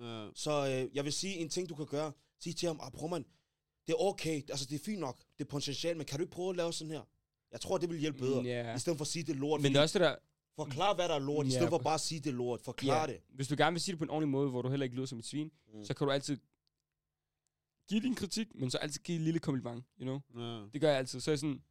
[0.00, 0.28] Ja.
[0.34, 3.08] Så øh, jeg vil sige, en ting du kan gøre, sig til ham, ah, prøv
[3.08, 3.24] man,
[3.86, 6.32] det er okay, altså det er fint nok, det er potentielt, men kan du ikke
[6.34, 7.02] prøve at lave sådan her?
[7.52, 8.40] Jeg tror, det vil hjælpe bedre.
[8.40, 8.76] Mm, ja.
[8.76, 9.60] I stedet for at sige det lort.
[9.60, 10.16] Men det er også det der,
[10.56, 12.60] Forklar, hvad der er lort, i Ja, stedet for bare at sige det lort.
[12.60, 13.06] Forklar Ja.
[13.06, 13.20] det.
[13.28, 15.06] hvis du gerne vil sige det på en ordentlig måde, hvor du heller ikke lyder
[15.06, 15.84] som et svin, Mm.
[15.84, 16.38] så kan du altid
[17.88, 20.42] give din kritik, men så altid give et lille kompliment, you know?
[20.42, 20.66] Ja.
[20.72, 21.20] Det gør jeg altid.
[21.20, 21.62] Så er jeg sådan,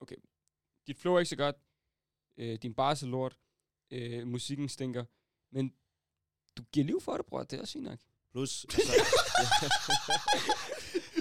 [0.00, 0.16] okay,
[0.86, 1.56] dit flow er ikke så godt,
[2.36, 3.36] øh, din bars er lort,
[3.90, 5.04] øh, musikken stinker,
[5.52, 5.74] men
[6.56, 7.98] du giver liv for det, bror, det er også fint nok.
[8.32, 8.92] Plus, altså,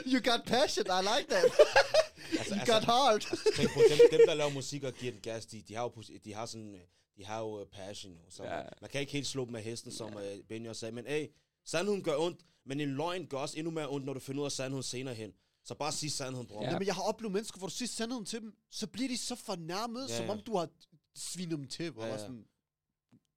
[0.05, 1.45] You got passion, I like that.
[2.39, 3.21] altså, you got heart.
[3.55, 6.03] tænk på, dem, dem, der laver musik og giver den gas, de, de har jo,
[6.25, 6.81] de har sådan, øh,
[7.17, 8.13] de har jo uh, passion.
[8.13, 8.57] Jo, så Ja.
[8.57, 8.63] ja.
[8.81, 10.95] man kan ikke helt slå dem af hesten, som uh, Benny også sagde.
[10.95, 11.27] Men hey,
[11.65, 14.45] sandheden gør ondt, men en løgn gør også endnu mere ondt, når du finder ud
[14.45, 15.33] af sandheden senere hen.
[15.63, 16.61] Så bare sig sandheden, bror.
[16.61, 16.67] Ja.
[16.67, 16.71] Ja.
[16.73, 19.35] Jamen, jeg har oplevet mennesker, hvor du siger sandheden til dem, så bliver de så
[19.35, 20.31] fornærmet, Ja, som ja.
[20.31, 20.69] om du har
[21.15, 21.91] svinet dem til.
[21.91, 22.17] Hvor Ja, ja.
[22.17, 22.45] Sådan,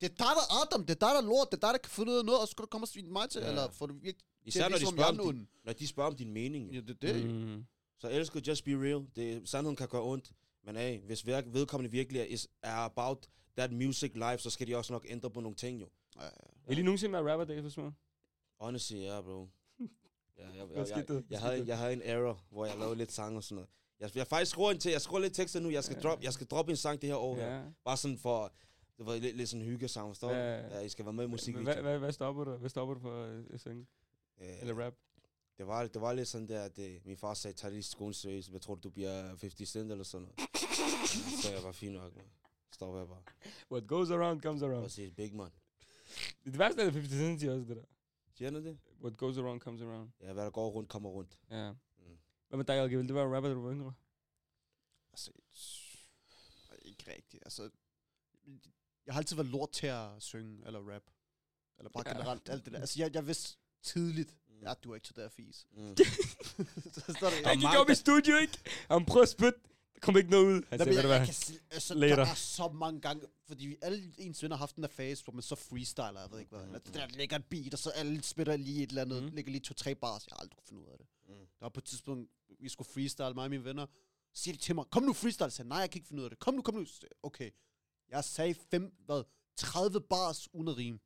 [0.01, 1.73] det er dig, der er Adam, det er dig, der er lort, det er dig,
[1.73, 3.41] der kan finde ud af noget, og så skal du komme og svine mig til,
[3.41, 3.49] Ja.
[3.49, 5.87] eller får du virkelig Især at når de, om spørger er om din, når de
[5.89, 6.73] spørger om din mening.
[6.75, 7.27] Ja, det er det.
[7.27, 7.65] Mm.
[7.99, 9.07] Så elsker just be real.
[9.17, 10.33] Det, sandheden kan gøre ondt.
[10.65, 14.77] Men hey, hvis vedkommende virkelig er, is, er about that music life, så skal de
[14.77, 15.89] også nok ændre på nogle ting jo.
[16.17, 16.31] Ja, ja.
[16.69, 17.71] Vil I nogensinde være rapper, David?
[18.61, 19.49] Honestly, ja, bro.
[20.39, 21.15] Ja, jeg, jeg, jeg, der?
[21.15, 23.69] jeg, jeg, havde, jeg havde en error, hvor jeg lavede lidt sang og sådan noget.
[24.01, 26.03] Jeg, jeg faktisk skruer ind til, jeg skruer lidt tekster nu, jeg skal, Ja.
[26.09, 27.55] drop, jeg skal droppe en sang det her år her.
[27.57, 27.63] Ja.
[27.85, 28.53] Bare sådan for,
[28.99, 30.35] det var lidt, lidt sådan en hyggesang, forstår du?
[30.35, 30.77] Ja.
[30.77, 31.65] Ja, I skal være med i musikvideoen.
[31.65, 32.57] Hvad, hvad, hvad stopper du?
[32.57, 33.87] Hvad stopper du for at at synge?
[34.41, 34.95] Øh, Eller rap?
[35.59, 38.15] det, var, det var lidt sådan der, at øh, min far sagde, tag lige skolen
[38.15, 40.51] seriøst, jeg tror du bliver 50 cent eller sådan noget.
[41.43, 42.25] så jeg var fint nok, man.
[42.73, 43.23] Stopper jeg bare.
[43.73, 44.83] What goes around, comes around.
[44.83, 45.51] Præcis, big man.
[46.45, 47.83] Det værste er, at 50 Cent siger også det der.
[48.35, 48.79] Siger han det?
[49.03, 50.11] What goes around, comes around.
[50.21, 51.39] Ja, hvad der går rundt, kommer rundt.
[51.51, 51.73] Ja.
[51.73, 51.79] Mm.
[52.49, 52.97] Hvad med dig, Alge?
[52.99, 53.95] Vil du være rapper, da du var yngre?
[55.13, 55.31] Altså,
[56.83, 57.43] ikke rigtigt.
[57.47, 57.71] Altså,
[59.07, 61.03] jeg har altid været lort til at synge, eller rap.
[61.79, 62.13] Eller bare Ja.
[62.13, 62.81] generelt alt det der.
[62.81, 64.61] Altså, jeg, jeg vidste tidligt, Mm.
[64.63, 65.67] ja, du er ikke til der fis.
[65.71, 65.97] Mm.
[66.95, 68.59] så står der, Han gik op i studio, ikke?
[68.91, 69.59] Han prøvede at spytte.
[70.05, 70.63] Der kom ikke noget ud.
[70.69, 71.27] Han du jeg, jeg hvad?
[71.27, 71.35] kan,
[71.71, 72.17] altså, Later.
[72.17, 75.25] der er så mange gange, fordi vi alle ens venner har haft den der fase,
[75.25, 76.65] hvor man så freestyler, jeg ved ikke hvad.
[76.67, 79.29] Eller det der ligger et beat, og så alle spiller lige et eller andet, mm.
[79.29, 80.27] ligger lige to-tre bars.
[80.27, 81.07] Jeg har aldrig kunne finde ud af det.
[81.29, 81.35] Mm.
[81.35, 82.31] Der var på et tidspunkt,
[82.61, 83.87] vi skulle freestyle, mig og mine venner.
[84.33, 85.45] Så siger de til mig, kom nu freestyle.
[85.45, 86.39] Jeg sagde, nej, jeg kan ikke finde ud af det.
[86.39, 86.87] Kom nu, kom nu.
[87.23, 87.51] Okay.
[88.11, 89.23] Jeg sagde fem, hvad,
[89.57, 90.99] 30 bars uden at rime.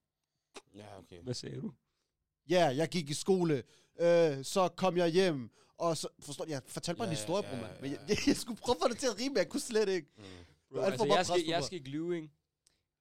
[0.74, 1.22] Ja, okay.
[1.22, 1.72] Hvad sagde du?
[2.48, 3.62] Ja, jeg gik i skole.
[4.00, 5.50] Øh, så kom jeg hjem.
[5.78, 7.80] Og så, forstår du, jeg fortalte mig Ja, en ja, historie, ja, bror, ja, mand.
[7.80, 7.98] Men ja.
[8.08, 10.08] jeg, jeg, skulle prøve at få det til at rime, men jeg kunne slet ikke.
[10.16, 10.24] Mm.
[10.70, 12.30] Bro, altså, jeg, skal, jeg skal ikke lyve, ikke?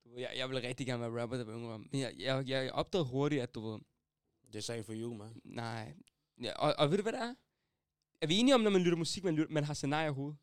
[0.05, 1.79] Du Jeg, jeg vil rigtig gerne være rapper, der var yngre.
[1.79, 3.79] Men jeg, jeg, jeg opdagede hurtigt, at du ved...
[4.47, 5.41] Det er sagen for you, man.
[5.43, 5.93] Nej.
[6.41, 7.33] Ja, og, og ved du, hvad det er?
[8.21, 10.37] Er vi enige om, når man lytter musik, man, lytter, man har scenarier i hovedet?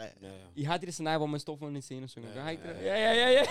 [0.00, 0.34] Ja, ja.
[0.34, 0.46] Ja.
[0.56, 2.28] I har det der scenarie, hvor man står foran en scene og synger.
[2.28, 2.68] Ja, Gør har ikke det?
[2.68, 3.44] ja, Ja, ja, ja, ja, ja.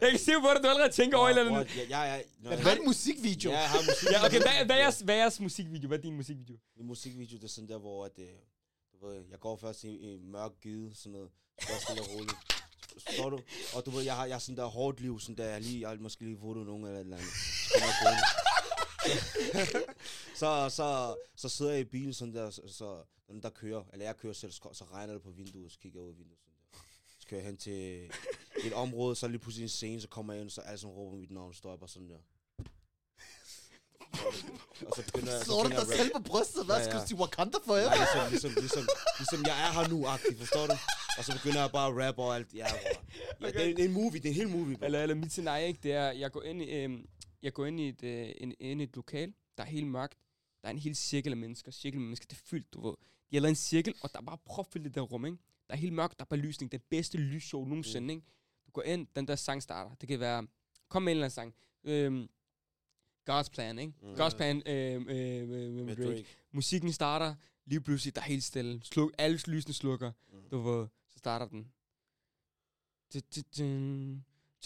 [0.00, 1.76] Jeg kan se på du allerede tænker over et eller andet.
[1.76, 2.50] Ja, ja, ja.
[2.50, 2.56] Ja.
[2.56, 3.50] har en musikvideo.
[3.50, 4.08] Ja, jeg har musik.
[4.12, 5.88] Ja, okay, hvad, hvad, er jeres, hvad er jeres musikvideo?
[5.88, 6.56] Hvad er din musikvideo?
[6.76, 8.26] Min musikvideo, det er sådan der, hvor at, øh,
[8.92, 11.28] du ved, jeg går først i, i mørk gyde, sådan noget.
[11.58, 12.36] Er jeg stille og roligt.
[13.06, 13.40] Forstår du?
[13.74, 15.80] Og du ved, jeg har, jeg har sådan der hårdt liv, sådan der, jeg, lige,
[15.80, 17.30] jeg har måske lige fået nogen eller et eller andet.
[17.70, 17.80] Så
[20.40, 23.84] så, så, så sidder jeg i bilen sådan der, så, så når den der kører,
[23.92, 26.18] eller jeg kører selv, så, så regner det på vinduet, så kigger jeg ud af
[26.18, 26.78] vinduet sådan der.
[27.18, 28.04] Så kører jeg hen til
[28.64, 31.16] et område, så lige pludselig en scene, så kommer jeg ind, så alle som råber
[31.16, 32.18] mit navn, står jeg bare sådan der.
[34.86, 36.64] Og så begynder jeg, Så du begynder jeg dig at selv på brystet?
[36.66, 37.02] Hvad Ja, skal ja.
[37.02, 37.84] du sige Wakanda for jer?
[37.88, 38.84] Nej, ligesom, ligesom, ligesom,
[39.18, 40.72] ligesom, jeg er her nu, agtigt, forstår du?
[41.18, 42.54] Og så begynder jeg bare at rappe og alt.
[42.54, 42.90] Ja, ja
[43.48, 43.52] Okay.
[43.58, 44.84] det, er, det er en movie, det er en hel movie, bro.
[44.86, 45.80] Eller, eller mit scenarie, ikke?
[45.82, 47.06] Det er, jeg går ind i, øhm,
[47.42, 50.18] jeg går ind i et, øh, en, ind i et lokal, der er helt mørkt.
[50.62, 51.72] Der er en hel cirkel af mennesker.
[51.72, 52.94] Cirkel af mennesker, det er fyldt, du ved.
[53.30, 55.38] De har lavet en cirkel, og der er bare propfyldt det der rum, ikke?
[55.66, 56.72] Der er helt mørkt, der er belysning.
[56.72, 58.26] Den bedste lysshow nogensinde, ikke?
[58.66, 59.94] Du går ind, den der sang starter.
[59.94, 60.46] Det kan være,
[60.88, 61.54] kom med en eller anden sang.
[61.84, 62.28] Øhm,
[63.30, 63.92] God's Plan, ikke?
[64.02, 64.14] Mm.
[64.14, 66.08] God's Plan øh, øh, øh, med Drake.
[66.08, 66.26] Drake.
[66.52, 67.34] Musikken starter,
[67.64, 68.80] lige pludselig, der er helt stille.
[68.84, 70.12] Sluk, alle lysene slukker.
[70.32, 70.48] Mm.
[70.50, 71.72] Du ved, så starter den.
[73.14, 73.22] Dun,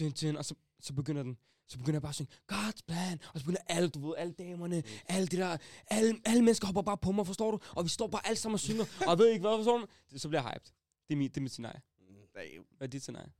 [0.00, 1.38] dun, dun, Og så, så begynder den.
[1.68, 3.20] Så begynder jeg bare at synge, God's plan.
[3.34, 4.86] Og så begynder alle, du ved, alle damerne, mm.
[5.08, 5.56] alle de der,
[5.86, 7.58] alle, alle mennesker hopper bare på mig, forstår du?
[7.76, 9.86] Og vi står bare alle sammen og synger, og jeg ved ikke hvad, forstår du?
[10.10, 10.72] Det- Så bliver jeg hyped.
[11.08, 11.82] Det er mit, det er mit scenarie.
[12.34, 12.66] Damn.
[12.76, 13.32] Hvad er dit scenarie?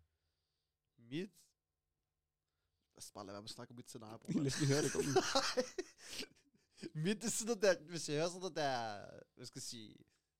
[0.99, 1.31] Mit?
[2.95, 4.33] Lad os bare lade være med at snakke om mit scenarie, bror.
[4.43, 4.93] Lad os lige høre det.
[4.93, 5.05] Kom.
[6.95, 8.99] Mit det er sådan noget der, hvis jeg hører sådan noget der,
[9.37, 9.97] hvad skal jeg sige,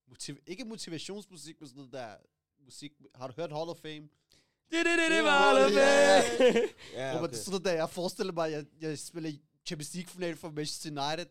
[0.07, 2.15] motiv ikke motivationsmusik, men sådan noget der
[2.59, 2.91] musik.
[3.15, 4.09] Har du hørt Hall of Fame?
[4.71, 6.21] Det, det, det, det Ja, var alle ja.
[6.39, 6.61] med.
[6.93, 7.33] Ja, okay.
[7.35, 10.89] sådan der, jeg forestiller mig, at jeg, jeg spiller i Champions League final for Manchester
[10.89, 11.25] United.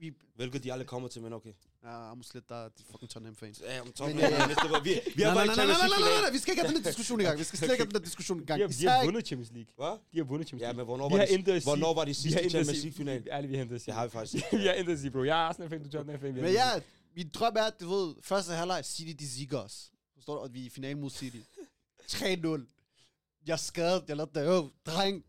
[0.00, 1.52] Vi, Hvilket de aldrig kommer til, men okay.
[1.84, 3.60] ja, I'm lidt der, de fucking Tottenham fans.
[3.60, 4.46] Ja, om top, Men, men, øh, ja,
[4.82, 6.30] vi, vi har nej, bare nej, ikke nej, nej, Champions nej, nej, nej, League nej,
[6.32, 7.38] vi skal ikke have den her diskussion i gang.
[7.38, 8.58] Vi skal slet ikke have den her diskussion i gang.
[8.58, 9.72] De har, de har vundet Champions League.
[9.80, 9.94] Hvad?
[10.12, 10.76] De har vundet Champions Ja, League.
[10.76, 11.62] men hvornår var, sige.
[11.70, 12.82] hvornår var har sidste Champions sige.
[12.82, 13.18] League final?
[13.34, 13.92] Ærligt, vi har intet at sige.
[13.92, 14.56] Det har vi faktisk ikke.
[14.62, 15.22] vi har intet at sige, bro.
[15.24, 16.34] Jeg er Arsenal-fan, du er Tottenham-fan.
[16.34, 16.68] Men ja,
[17.16, 19.76] min drøm er, at du ved, første halvleg, City de ziger os.
[20.14, 20.40] Forstår du?
[20.40, 21.36] Og vi er i finalen mod City.
[22.12, 23.42] 3-0.
[23.46, 24.70] Jeg er skadet, jeg lavede det.
[24.86, 25.24] Dreng,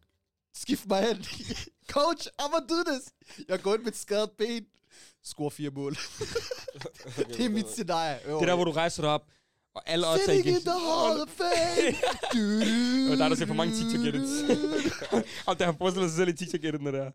[0.54, 1.18] skift mig hen.
[1.96, 3.14] Coach, I'm gonna do this.
[3.48, 4.66] Jeg går ind med et skadet ben.
[5.24, 5.94] Score fire mål.
[7.38, 8.20] det er mit scenarie.
[8.26, 9.26] Det er der, hvor du rejser dig op,
[9.76, 10.56] og alle odds er Sitting igen.
[10.56, 11.96] in the Hall of Fame.
[13.10, 14.34] du, der er der set for mange TikTok-edits.
[15.48, 17.12] og der har forestillet sig selv i TikTok-editen der.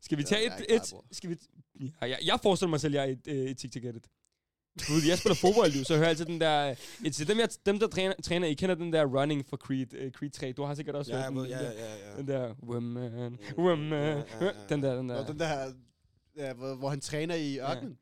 [0.00, 0.66] Skal vi tage et...
[0.76, 1.36] et skal vi,
[1.80, 4.04] ja, jeg, jeg forestiller mig selv, at jeg er et, øh, et TikTok-edit.
[4.04, 4.08] Du
[4.88, 6.74] ved, jeg spiller fodbold, jo, så jeg hører altid den der...
[7.04, 10.06] Et, så dem, jeg, dem, der træner, træner, I kender den der running for Creed,
[10.06, 10.52] uh, Creed 3.
[10.52, 11.46] Du har sikkert også Ja, hørt den.
[11.46, 11.70] ja, ja,
[12.10, 12.16] ja.
[12.16, 12.54] Den der...
[12.62, 13.92] Woman, Mm, woman.
[13.92, 14.50] ja, ja, ja.
[14.68, 15.16] Den der, den der.
[15.16, 15.72] Og den der,
[16.36, 17.98] ja, hvor, hvor han træner i ørkenen.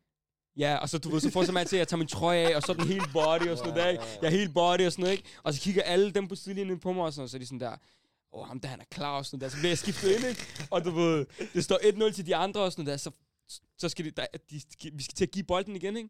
[0.56, 2.56] Ja, og så du ved, så får jeg altid, at jeg tager min trøje af,
[2.56, 3.82] og så er den hele body og sådan noget?
[3.84, 3.98] Ja, ja, ja.
[4.22, 5.28] Jeg er helt body og sådan noget, ikke?
[5.42, 7.46] Og så kigger alle dem på sidelinjen på mig, og sådan, noget, så er de
[7.46, 9.56] sådan der, åh, oh, ham der, han er klar og sådan noget der.
[9.56, 10.46] Så bliver jeg skiftet ind, ikke?
[10.70, 13.16] Og du ved, det står 1-0 til de andre og sådan noget der, så,
[13.78, 14.60] så skal de, der, de,
[14.92, 16.08] vi skal til at give bolden igen, ikke?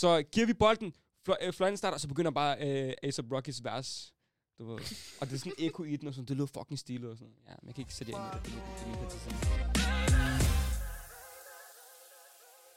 [0.00, 0.92] Så giver vi bolden,
[1.28, 4.14] Flo- øh, fløjten starter, og så begynder bare øh, Ace of Rockies vers.
[4.58, 4.78] Du ved.
[5.20, 7.16] Og det er sådan en eko i den, og sådan, det lyder fucking stilet og
[7.16, 7.34] sådan.
[7.48, 8.54] Ja, men jeg kan ikke sætte jer ind i det.
[8.78, 9.10] Det min- det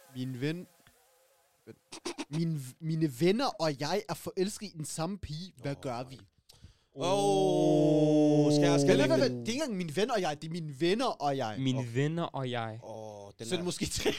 [0.09, 0.67] er min ven...
[2.29, 5.53] Min, mine venner og jeg er forelsket i den samme pige.
[5.61, 6.19] Hvad Åh, gør vi?
[6.95, 9.31] Åh, skal jeg- skal jeg lægge vent.
[9.31, 11.55] Det er ikke engang mine venner og jeg, det er mine venner og jeg.
[11.59, 12.79] Mine venner og jeg.
[12.83, 12.98] Åh,
[13.39, 13.65] den Så er det er...
[13.65, 14.13] måske tre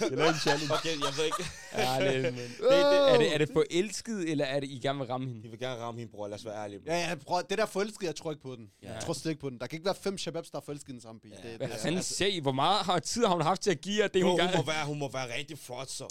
[0.00, 0.74] Jeg laver en challenge.
[0.74, 1.44] Okay, jeg ved ikke.
[1.74, 2.42] Ja, det, men.
[2.50, 5.42] Det, det, er, det, er det forelsket, eller er det, I gerne vil ramme hende?
[5.42, 6.28] De vil gerne ramme hende, bror.
[6.28, 6.80] Lad os være ærlige.
[6.86, 8.70] Ja, ja, prøv, det der forelsket, jeg tror ikke på den.
[8.82, 8.92] Ja.
[8.92, 9.58] Jeg tror slet ikke på den.
[9.60, 11.34] Der kan ikke være fem shababs, der er forelsket i den samme pige.
[11.44, 11.48] Ja.
[11.48, 12.38] Det, Hvad det, fanden altså- ser I?
[12.38, 14.40] Hvor meget har tid har hun haft til at give jer det, Jo, hun hun,
[14.40, 14.56] gerne...
[14.56, 16.08] må være, hun må være rigtig flot, så.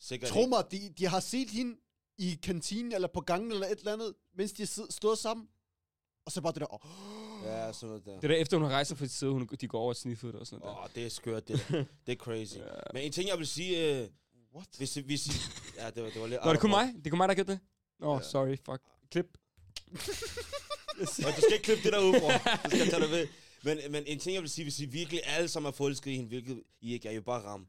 [0.00, 1.76] Sikkert Tro mig, de, de har set hende
[2.18, 5.46] i kantinen eller på gangen eller et eller andet, mens de stået sammen.
[6.26, 6.86] Og så bare det der, ikke.
[7.44, 8.20] Ja, sådan noget der.
[8.20, 9.96] Det der efter hun har rejst sig fra sit sæde, hun, de går over og
[9.96, 11.84] sniffer det og sådan noget Åh, det er skørt, det der.
[12.06, 12.56] Det er crazy.
[12.92, 14.08] Men en ting, jeg vil sige, øh,
[14.54, 14.68] what?
[14.76, 15.28] hvis, hvis,
[15.78, 16.44] Ja, det var, det var lidt...
[16.44, 16.94] Nå, det kun mig?
[17.04, 17.60] Det kun mig, der gjorde det?
[18.00, 18.28] Nå, oh, Ja.
[18.28, 18.82] sorry, fuck.
[19.10, 19.26] Klip.
[20.98, 22.30] Ja, du skal ikke klippe det der ud, bror.
[22.64, 23.26] Du skal tage det ved.
[23.64, 26.14] Men, men en ting, jeg vil sige, hvis I virkelig alle sammen er forelsket i
[26.14, 27.66] hende, hvilket I ikke er, I er bare ramme.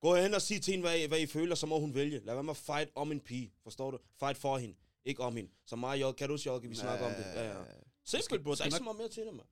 [0.00, 2.20] Gå hen og sig til hende, hvad I, hvad I føler, så må hun vælge.
[2.24, 3.52] Lad være med at fight om en pige.
[3.62, 3.98] Forstår du?
[4.20, 4.74] Fight for hende.
[5.04, 5.50] Ikke om hende.
[5.66, 7.24] Så mig og Jok, kan du huske, Jok, vi snakker om det?
[7.34, 7.54] Ja, ja.
[8.10, 8.54] Simpelt, bro.
[8.54, 9.48] Der er ikke så meget mere til det, mand.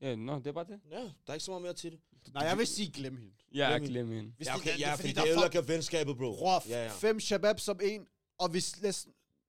[0.00, 0.80] Ja, nå, det er bare det.
[0.90, 2.00] Ja, der er ikke så meget mere til det.
[2.34, 3.32] Nej, jeg vil sige, glem hende.
[3.54, 3.88] Ja, Glem hende.
[3.88, 4.32] glem hende.
[4.36, 6.34] Hvis Ja, det- okay, det- ja, det- fordi der det er ødelægger venskabet, bro.
[6.36, 6.90] Bror, Ja, ja.
[6.92, 8.06] fem shabab som en,
[8.38, 9.06] og hvis, lad, os-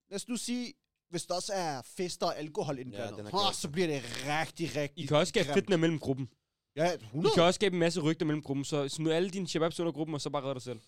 [0.10, 0.74] lad os nu sige,
[1.10, 3.56] hvis der også er fester og alkohol indblandet, ja, galt.
[3.56, 6.30] så bliver det rigtig, rigtig I kan også skabe fitner mellem gruppen.
[6.76, 7.34] Ja, I 100.
[7.36, 10.14] kan også skabe en masse rygter mellem gruppen, så smid alle dine shababs under gruppen,
[10.14, 10.80] og så bare redde dig selv.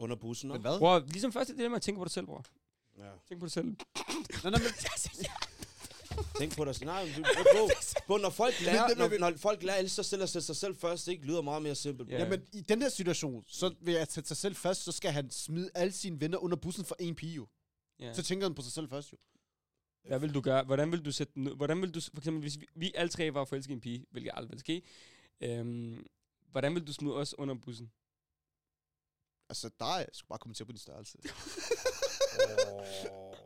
[0.00, 0.60] Under bussen, Men nå?
[0.68, 0.78] hvad?
[0.78, 2.44] Bror, ligesom første dilemma, tænk på dig selv, bror.
[2.98, 3.10] Ja.
[3.28, 3.64] Tænk på dig selv.
[3.66, 3.76] Nej,
[4.44, 4.60] nej, men,
[6.38, 6.84] Tænk på dig.
[6.84, 7.68] Nej, men bro, bro,
[8.06, 10.46] bro, når folk lærer, Men- når, når folk lærer at elske sig selv og sætte
[10.46, 12.10] sig selv først, det ikke lyder meget mere simpelt.
[12.10, 12.18] Ja.
[12.18, 15.30] Jamen, i den her situation, så vil jeg sætte sig selv først, så skal han
[15.30, 17.46] smide alle sine venner under bussen for en pige, jo.
[18.00, 18.14] Ja.
[18.14, 19.16] Så tænker han på sig selv først, jo.
[20.08, 20.64] Hvad vil du gøre?
[20.64, 21.56] Hvordan vil du sætte den?
[21.56, 24.06] Hvordan vil du, for eksempel, hvis vi, vi alle tre var forelsket i en pige,
[24.10, 24.82] hvilket aldrig vil ske,
[25.40, 26.06] øhm,
[26.50, 27.92] hvordan vil du smide os under bussen?
[29.48, 31.18] Altså, er, jeg skal bare kommentere på din størrelse.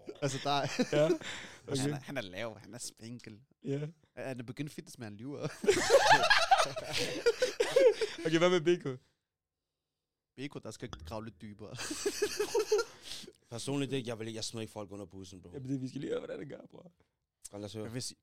[0.23, 1.07] altså, der er, Ja.
[1.69, 1.81] okay.
[1.81, 3.41] han, er, han er lav, han er spinkel.
[3.65, 3.89] Ja.
[4.17, 5.49] Han er begyndt fitness med, han lyver.
[8.27, 9.01] Okay, hvad med BK?
[10.37, 11.77] Beko, der skal grave lidt dybere.
[13.51, 15.51] Personligt, det, jeg, vil, jeg smider ikke folk under bussen, bro.
[15.55, 16.93] Jamen, det, vi skal lige høre, hvordan det gør, bror.
[17.53, 17.85] Lad os høre.
[17.85, 18.19] Jeg vil sige,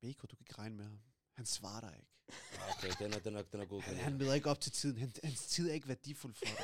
[0.00, 0.98] Beko, du kan ikke regne med ham.
[1.36, 2.15] Han svarer dig ikke.
[2.78, 3.82] Okay, den er, den er, den er god.
[3.82, 4.98] Han, han møder ikke op til tiden.
[4.98, 6.54] Han, hans tid er ikke værdifuld for dig.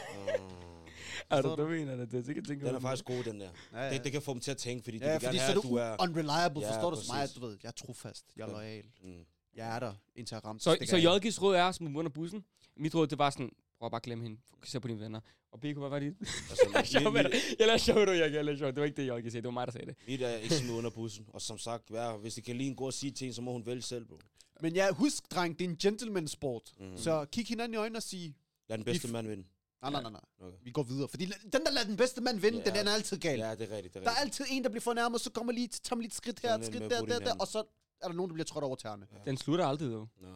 [1.30, 2.14] er, Er du dum en, eller det?
[2.18, 3.50] er sikkert tænker den er faktisk god, den der.
[3.72, 5.54] Ja, Det, det kan få dem til at tænke, fordi de ja, vil fordi gerne
[5.54, 6.08] så have, er at du er...
[6.08, 7.34] unreliable, Ja, forstår du som mig, præcis.
[7.36, 8.52] du ved, jeg er trofast, jeg er Ja.
[8.52, 8.84] lojal.
[9.02, 9.24] Mm.
[9.56, 10.60] Jeg er der, indtil jeg rammer.
[10.60, 12.44] Så, så JG's råd er at smide under bussen.
[12.76, 14.40] Mit råd, det var sådan, prøv bare at glemme hende.
[14.50, 15.20] Fokuser på dine venner.
[15.52, 16.16] Og BK, hvad var det?
[16.20, 17.28] Altså, Jeg er.
[17.58, 18.68] Jeg lader sjov, du, jeg, jeg lader sjov.
[18.68, 19.36] Det var ikke det, JG sagde.
[19.36, 19.96] Det var mig, der sagde det.
[20.06, 21.26] mit er ikke smid under bussen.
[21.28, 23.52] Og som sagt, ja, hvis det kan lige en god sige til en, så må
[23.52, 24.18] hun vælge selv, bro.
[24.62, 26.72] Men ja, husk, dreng, det er en gentleman sport.
[26.80, 26.96] Mm.
[26.96, 28.36] Så kig hinanden i øjnene og sig,
[28.68, 29.44] Lad den bedste mand vinde.
[29.82, 30.20] nej, nej, nej, nej.
[30.40, 30.56] Okay.
[30.62, 31.08] Vi går videre.
[31.08, 32.64] Fordi den, der lader den bedste mand vinde, Ja.
[32.64, 33.38] den, den er altid gal.
[33.38, 34.40] Ja, det er rigtigt, det er Der er rigtigt.
[34.40, 36.64] altid en, der bliver fornærmet, så kommer lige, tager man lige et skridt her, et
[36.66, 37.40] skridt der, der, der, hinanden.
[37.40, 37.58] og så
[38.00, 39.06] er der nogen, der bliver trådt over tæerne.
[39.26, 40.08] Den slutter aldrig, dog.
[40.20, 40.30] Nej.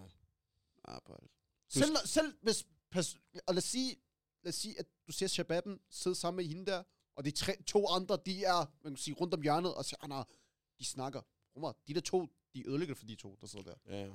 [0.88, 1.00] Ah.
[1.68, 3.16] Selv, når- selv hvis, pers-
[3.46, 3.96] og lad os sige,
[4.42, 6.82] lad os sige, at du ser Shababen sidde sammen med hende der,
[7.16, 9.98] og de tre, to andre, de er, man kan sige, rundt om hjørnet, og siger,
[10.02, 10.24] ah, nej,
[10.78, 11.20] de snakker.
[11.56, 13.74] Rummer, de der to, de ødelægger det for de to, der sidder der.
[13.86, 14.12] Ja, ja.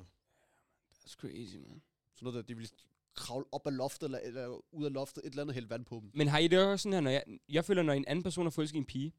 [0.93, 1.81] That's crazy, man.
[2.15, 2.71] Sådan noget der, de vil
[3.13, 5.95] kravle op af loftet, eller, eller ud af loftet, et eller andet hælde vand på
[5.95, 6.11] dem.
[6.13, 8.45] Men har I det også sådan her, når jeg, jeg føler, når en anden person
[8.45, 9.13] er forelsket en pige,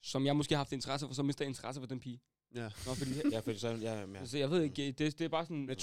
[0.00, 2.20] som jeg måske har haft interesse for, så mister jeg interesse for den pige.
[2.54, 2.70] Ja.
[2.86, 4.24] Nå, fordi, Ja, fordi så, ja, ja.
[4.24, 5.76] så jeg ved ikke, det, det er bare sådan, jeg,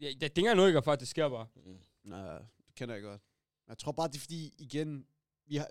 [0.00, 1.46] jeg, det er ikke engang noget, jeg gør for, at det sker bare.
[1.54, 1.78] Mm.
[2.04, 3.22] Nej, det kender jeg godt.
[3.68, 5.06] Jeg tror bare, det er fordi, igen,
[5.46, 5.68] vi har,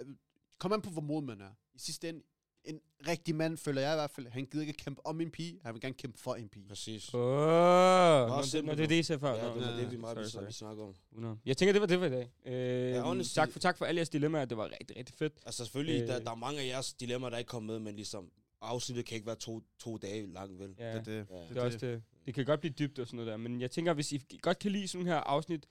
[0.58, 1.52] kom an på, hvor mod man er.
[1.74, 2.24] I sidste ende,
[2.68, 5.60] en rigtig mand, føler jeg i hvert fald, han gider ikke kæmpe om en pige,
[5.64, 6.66] han vil gerne kæmpe for en pige.
[6.68, 7.14] Præcis.
[7.14, 9.30] Åh, Nå, oh, det, det er det, I ser før.
[9.36, 10.46] Ja, det var Ja, det, vi, meget, sorry, sorry.
[10.46, 10.94] vi snakker om.
[11.12, 11.38] 100.
[11.46, 12.32] Jeg tænker, det var det for i dag.
[12.46, 15.34] Øh, Ja, honestly- tak, for, tak for alle jeres dilemmaer, det var rigtig, rigtig fedt.
[15.46, 16.08] Altså selvfølgelig, Øh.
[16.08, 19.16] der, der er mange af jeres dilemmaer, der ikke kommer med, men ligesom, afsnittet kan
[19.16, 20.76] ikke være to, to dage langt, vel?
[20.80, 21.28] Ja, Det, er det.
[21.32, 21.36] Ja.
[21.50, 22.04] det, er også det.
[22.26, 24.60] Det kan godt blive dybt og sådan noget der, men jeg tænker, hvis I godt
[24.60, 25.66] kan lide sådan her afsnit,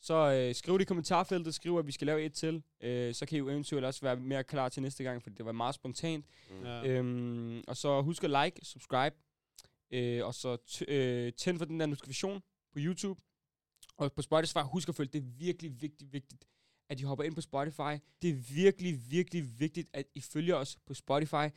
[0.00, 2.62] så øh, skriv det i kommentarfeltet, skriv, at vi skal lave et til.
[2.80, 5.44] Øh, så kan I jo eventuelt også være mere klar til næste gang, for det
[5.44, 6.26] var meget spontant.
[6.50, 6.64] Mm.
[6.64, 6.86] Ja.
[6.86, 9.16] Øhm, og så husk at like, subscribe,
[9.90, 12.42] øh, og så t- øh, tænd for den der notifikation
[12.72, 13.20] på YouTube.
[13.96, 16.44] Og på Spotify, husk at følge, det er virkelig vigtigt, vigtigt,
[16.88, 18.02] at I hopper ind på Spotify.
[18.22, 21.48] Det er virkelig, virkelig vigtigt, at I følger os på Spotify,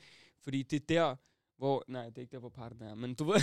[0.41, 1.15] fordi det er der,
[1.59, 1.83] hvor...
[1.87, 3.41] Nej, det er ikke der, hvor parten er, men du ved...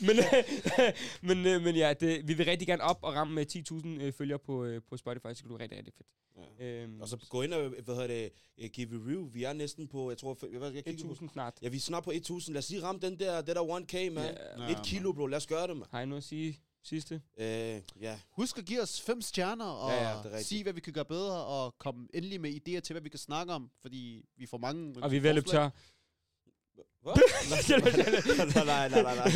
[0.06, 0.92] men, øh,
[1.28, 3.46] men, øh, men ja, det, vi vil rigtig gerne op og ramme med
[4.00, 6.08] 10.000 øh, følgere på, øh, på Spotify, så det bliver rigtig, rigtig fedt.
[6.58, 6.64] Ja.
[6.66, 9.28] Øhm, Og så gå ind og, hvad hedder det, eh, give review.
[9.30, 11.12] Vi er næsten på, jeg tror, jeg, jeg, jeg kigger på.
[11.14, 11.54] 1.000 snart.
[11.62, 12.54] Ja, vi er snart på 1000.
[12.54, 14.24] Lad os lige ramme den der, det der 1K, man.
[14.24, 14.62] Ja.
[14.64, 15.26] Ja, Et kilo, bro.
[15.26, 15.86] Lad os gøre det, man.
[15.90, 17.22] Har I noget at sige sidste?
[17.38, 17.46] Øh,
[18.00, 18.18] ja.
[18.30, 21.44] Husk at give os fem stjerner, og Ja, ja, sige, hvad vi kan gøre bedre,
[21.44, 25.02] og komme endelig med idéer til, hvad vi kan snakke om, fordi vi får mange
[25.02, 25.70] Og vi er ved at løbe tør.
[27.02, 27.14] Hvad?
[28.64, 29.26] nej, nej, nej, nej,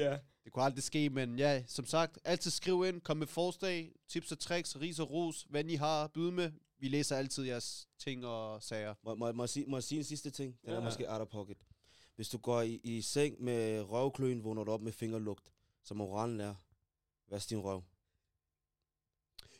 [0.02, 0.18] er.
[0.44, 4.32] Det kunne aldrig ske, men ja, som sagt, altid skriv ind, kom med forslag, tips
[4.32, 6.50] og tricks, ris og ros, hvad I har at byde med.
[6.80, 8.94] Vi læser altid jeres ting og sager.
[9.04, 10.54] Må, må, må, jeg sige, må jeg sige en sidste ting?
[10.62, 10.76] Den Ja.
[10.76, 11.56] er måske out of pocket.
[12.16, 15.52] Hvis du går i, i seng med røvkløen, vågner du op med fingerlugt,
[15.84, 16.54] så moralen er,
[17.30, 17.82] vask din røv.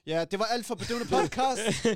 [0.06, 1.86] Ja, det var alt for bedøvende podcast.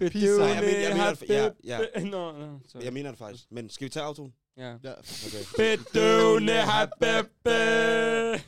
[0.00, 1.78] Nej, jeg mener- jeg mener ja.
[1.78, 2.82] habib- Nå, nå, sorry.
[2.84, 3.44] Jeg mener det faktisk.
[3.50, 4.32] Men skal vi tage autoen?
[4.56, 4.68] Ja.
[4.84, 4.92] ja.
[4.92, 5.44] Okay.
[5.56, 8.40] Bedøvende habebe.